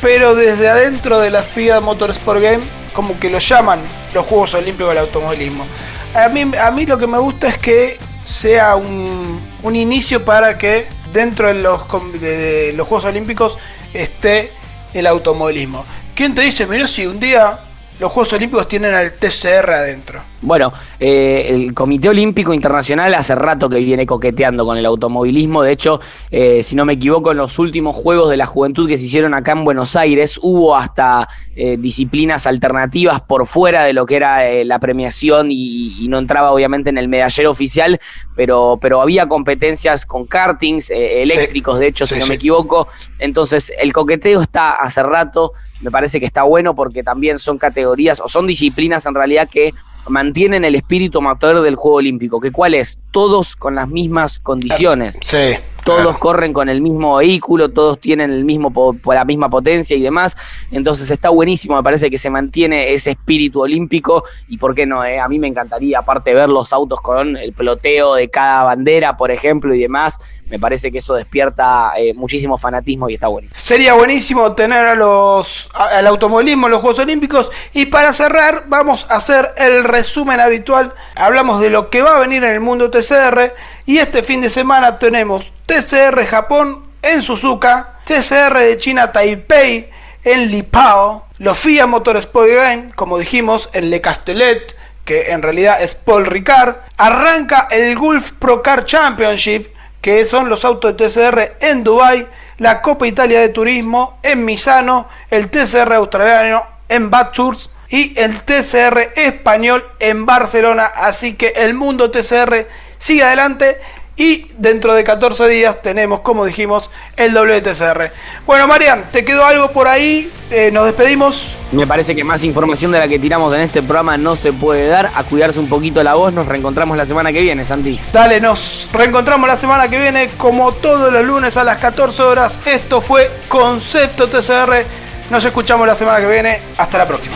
pero 0.02 0.36
desde 0.36 0.70
adentro 0.70 1.20
de 1.20 1.30
la 1.30 1.42
FIA 1.42 1.80
Motorsport 1.80 2.42
Game 2.42 2.64
como 2.94 3.20
que 3.20 3.30
lo 3.30 3.40
llaman 3.40 3.80
los 4.14 4.26
Juegos 4.26 4.54
Olímpicos 4.54 4.90
del 4.90 5.00
automovilismo. 5.00 5.66
A 6.14 6.28
mí, 6.28 6.46
a 6.58 6.72
mí 6.72 6.86
lo 6.86 6.98
que 6.98 7.08
me 7.08 7.18
gusta 7.18 7.48
es 7.48 7.58
que 7.58 7.98
sea 8.24 8.76
un, 8.76 9.40
un 9.64 9.76
inicio 9.76 10.24
para 10.24 10.58
que 10.58 10.88
dentro 11.12 11.48
de 11.48 11.56
los, 11.56 11.82
de 12.20 12.74
los 12.76 12.88
Juegos 12.88 13.06
Olímpicos 13.06 13.58
esté 13.94 14.52
el 14.94 15.08
automovilismo. 15.08 15.86
¿Quién 16.16 16.36
te 16.36 16.42
dice, 16.42 16.66
mira, 16.68 16.88
si 16.88 17.06
un 17.06 17.20
día 17.20 17.60
los 18.00 18.12
Juegos 18.12 18.34
Olímpicos 18.34 18.68
tienen 18.68 18.94
al 18.94 19.14
TCR 19.14 19.70
adentro. 19.72 20.22
Bueno, 20.42 20.74
eh, 21.00 21.46
el 21.50 21.74
Comité 21.74 22.10
Olímpico 22.10 22.54
Internacional 22.54 23.14
hace 23.14 23.34
rato 23.34 23.70
que 23.70 23.78
viene 23.80 24.06
coqueteando 24.06 24.66
con 24.66 24.78
el 24.78 24.86
automovilismo. 24.86 25.62
De 25.64 25.72
hecho, 25.72 26.02
eh, 26.32 26.64
si 26.64 26.76
no 26.76 26.84
me 26.84 26.94
equivoco, 26.94 27.32
en 27.32 27.38
los 27.38 27.60
últimos 27.60 27.96
Juegos 27.96 28.30
de 28.30 28.36
la 28.36 28.46
Juventud 28.46 28.90
que 28.90 28.98
se 28.98 29.06
hicieron 29.06 29.34
acá 29.34 29.54
en 29.54 29.64
Buenos 29.64 29.96
Aires, 29.96 30.38
hubo 30.42 30.76
hasta 30.76 31.30
eh, 31.56 31.78
disciplinas 31.78 32.46
alternativas 32.46 33.22
por 33.22 33.48
fuera 33.48 33.84
de 33.86 33.94
lo 33.94 34.06
que 34.06 34.18
era 34.18 34.50
eh, 34.50 34.66
la 34.66 34.80
premiación 34.80 35.50
y, 35.50 35.96
y 36.04 36.08
no 36.10 36.18
entraba 36.18 36.52
obviamente 36.52 36.90
en 36.90 36.98
el 36.98 37.08
medallero 37.08 37.52
oficial, 37.52 38.00
pero, 38.36 38.78
pero 38.82 39.02
había 39.02 39.28
competencias 39.28 40.06
con 40.06 40.26
kartings 40.26 40.90
eléctricos, 40.90 41.80
de 41.80 41.88
hecho, 41.88 42.06
Sí, 42.06 42.16
si 42.16 42.20
no 42.20 42.26
sí. 42.26 42.30
me 42.30 42.36
equivoco. 42.36 42.90
Entonces, 43.20 43.72
el 43.80 43.94
coqueteo 43.94 44.42
está 44.42 44.72
hace 44.74 45.04
rato, 45.04 45.54
me 45.84 45.92
parece 45.92 46.20
que 46.20 46.26
está 46.26 46.44
bueno 46.44 46.74
porque 46.74 47.04
también 47.04 47.38
son 47.38 47.58
categorías 47.58 48.20
o 48.20 48.28
son 48.28 48.48
disciplinas 48.48 49.06
en 49.06 49.14
realidad 49.14 49.50
que 49.50 49.74
mantienen 50.08 50.64
el 50.66 50.76
espíritu 50.76 51.20
amateur 51.20 51.62
del 51.62 51.76
Juego 51.76 51.98
Olímpico, 51.98 52.40
que 52.40 52.52
cuál 52.52 52.74
es, 52.74 53.00
todos 53.12 53.56
con 53.56 53.76
las 53.76 53.88
mismas 53.88 54.40
condiciones. 54.40 55.18
Sí. 55.22 55.56
Todos 55.84 56.02
claro. 56.02 56.20
corren 56.20 56.54
con 56.54 56.70
el 56.70 56.82
mismo 56.82 57.18
vehículo, 57.18 57.70
todos 57.70 58.00
tienen 58.00 58.32
el 58.32 58.46
mismo 58.46 58.72
la 59.06 59.26
misma 59.26 59.50
potencia 59.50 59.96
y 59.98 60.02
demás. 60.02 60.36
Entonces 60.72 61.10
está 61.10 61.30
buenísimo, 61.30 61.76
me 61.76 61.84
parece 61.84 62.10
que 62.10 62.18
se 62.18 62.30
mantiene 62.30 62.94
ese 62.94 63.12
espíritu 63.12 63.62
olímpico 63.62 64.24
y 64.48 64.58
por 64.58 64.74
qué 64.76 64.86
no, 64.86 65.04
eh? 65.04 65.20
a 65.20 65.28
mí 65.28 65.40
me 65.40 65.48
encantaría 65.48 66.00
aparte 66.00 66.34
ver 66.34 66.50
los 66.50 66.72
autos 66.74 67.02
con 67.02 67.36
el 67.38 67.54
peloteo 67.54 68.16
de 68.16 68.30
cada 68.30 68.64
bandera, 68.64 69.18
por 69.18 69.32
ejemplo, 69.32 69.74
y 69.76 69.80
demás. 69.82 70.18
Me 70.50 70.60
parece 70.60 70.92
que 70.92 71.00
eso 71.00 71.16
despierta 71.16 71.94
eh, 71.98 72.14
muchísimo 72.14 72.58
fanatismo 72.58 73.10
y 73.10 73.16
está 73.16 73.28
buenísimo. 73.28 73.60
Sería 73.60 73.94
buenísimo 73.96 74.52
tener 74.52 74.86
a 74.86 74.94
los, 74.94 75.70
a- 75.74 75.98
al 75.98 76.06
automovilismo 76.08 76.68
en 76.68 76.72
los 76.74 76.82
Juegos 76.82 77.00
Olímpicos. 77.00 77.50
Y 77.74 77.88
para 77.88 78.14
cerrar, 78.14 78.66
vamos 78.68 79.08
a 79.10 79.16
hacer 79.16 79.50
el 79.58 79.84
resumen 79.84 80.40
habitual. 80.40 80.94
Hablamos 81.16 81.60
de 81.60 81.70
lo 81.72 81.90
que 81.90 82.04
va 82.04 82.18
a 82.18 82.20
venir 82.20 82.44
en 82.44 82.52
el 82.52 82.60
mundo 82.60 82.92
TCR. 82.92 83.54
Y 83.86 83.98
este 83.98 84.24
fin 84.24 84.40
de 84.40 84.50
semana 84.50 84.98
tenemos 84.98 85.52
TCR 85.66 86.26
Japón 86.26 86.86
en 87.02 87.22
Suzuka, 87.22 88.00
TCR 88.06 88.58
de 88.58 88.78
China 88.78 89.12
Taipei 89.12 89.90
en 90.24 90.50
Lipao, 90.50 91.26
los 91.40 91.60
FIA 91.60 91.86
Motorsport 91.86 92.50
Game, 92.50 92.92
como 92.96 93.18
dijimos, 93.18 93.70
en 93.74 93.90
Le 93.90 94.00
Castellet, 94.00 94.74
que 95.04 95.32
en 95.32 95.42
realidad 95.42 95.82
es 95.82 95.96
Paul 95.96 96.26
Ricard. 96.26 96.76
Arranca 96.96 97.68
el 97.72 97.98
Gulf 97.98 98.32
Pro 98.32 98.64
Car 98.64 98.86
Championship, 98.86 99.74
que 100.00 100.24
son 100.24 100.48
los 100.48 100.64
autos 100.64 100.96
de 100.96 101.10
TCR 101.10 101.58
en 101.60 101.84
Dubai, 101.84 102.26
la 102.60 102.82
Copa 102.82 103.06
Italia 103.06 103.42
de 103.42 103.50
Turismo 103.50 104.18
en 104.24 104.46
Misano, 104.46 105.10
el 105.30 105.50
TCR 105.50 105.92
australiano 105.92 106.66
en 106.88 107.10
Bathurst 107.10 107.70
y 107.90 108.18
el 108.18 108.42
TCR 108.42 109.12
español 109.16 109.86
en 110.00 110.26
Barcelona. 110.26 110.86
Así 110.86 111.36
que 111.36 111.50
el 111.50 111.74
mundo 111.74 112.12
TCR 112.12 112.66
sigue 113.04 113.22
adelante 113.22 113.82
y 114.16 114.48
dentro 114.58 114.94
de 114.94 115.04
14 115.04 115.50
días 115.50 115.82
tenemos, 115.82 116.22
como 116.22 116.46
dijimos, 116.46 116.90
el 117.18 117.34
WTCR. 117.34 118.14
Bueno, 118.46 118.66
Marian, 118.66 119.06
¿te 119.12 119.26
quedó 119.26 119.46
algo 119.46 119.72
por 119.72 119.90
ahí? 119.90 120.32
Eh, 120.50 120.70
nos 120.72 120.86
despedimos. 120.86 121.54
Me 121.74 121.86
parece 121.86 122.16
que 122.16 122.24
más 122.24 122.46
información 122.46 122.94
de 122.94 123.00
la 123.00 123.08
que 123.10 123.20
tiramos 123.20 123.54
en 123.56 123.62
este 123.62 123.82
programa 123.82 124.16
no 124.16 124.38
se 124.38 124.54
puede 124.54 124.88
dar. 124.88 125.12
A 125.16 125.24
cuidarse 125.26 125.60
un 125.60 125.68
poquito 125.68 126.02
la 126.02 126.14
voz. 126.14 126.32
Nos 126.32 126.46
reencontramos 126.46 126.96
la 126.96 127.06
semana 127.06 127.34
que 127.34 127.42
viene, 127.42 127.66
Santi. 127.66 128.00
Dale, 128.14 128.40
nos 128.40 128.88
reencontramos 128.94 129.50
la 129.50 129.58
semana 129.58 129.90
que 129.90 130.00
viene, 130.00 130.30
como 130.38 130.72
todos 130.72 131.12
los 131.12 131.26
lunes 131.26 131.58
a 131.58 131.66
las 131.66 131.80
14 131.80 132.22
horas. 132.22 132.58
Esto 132.66 133.02
fue 133.02 133.30
Concepto 133.50 134.30
TCR. 134.30 134.86
Nos 135.30 135.44
escuchamos 135.44 135.86
la 135.88 135.96
semana 135.96 136.22
que 136.22 136.28
viene. 136.28 136.62
Hasta 136.78 137.00
la 137.00 137.08
próxima. 137.08 137.36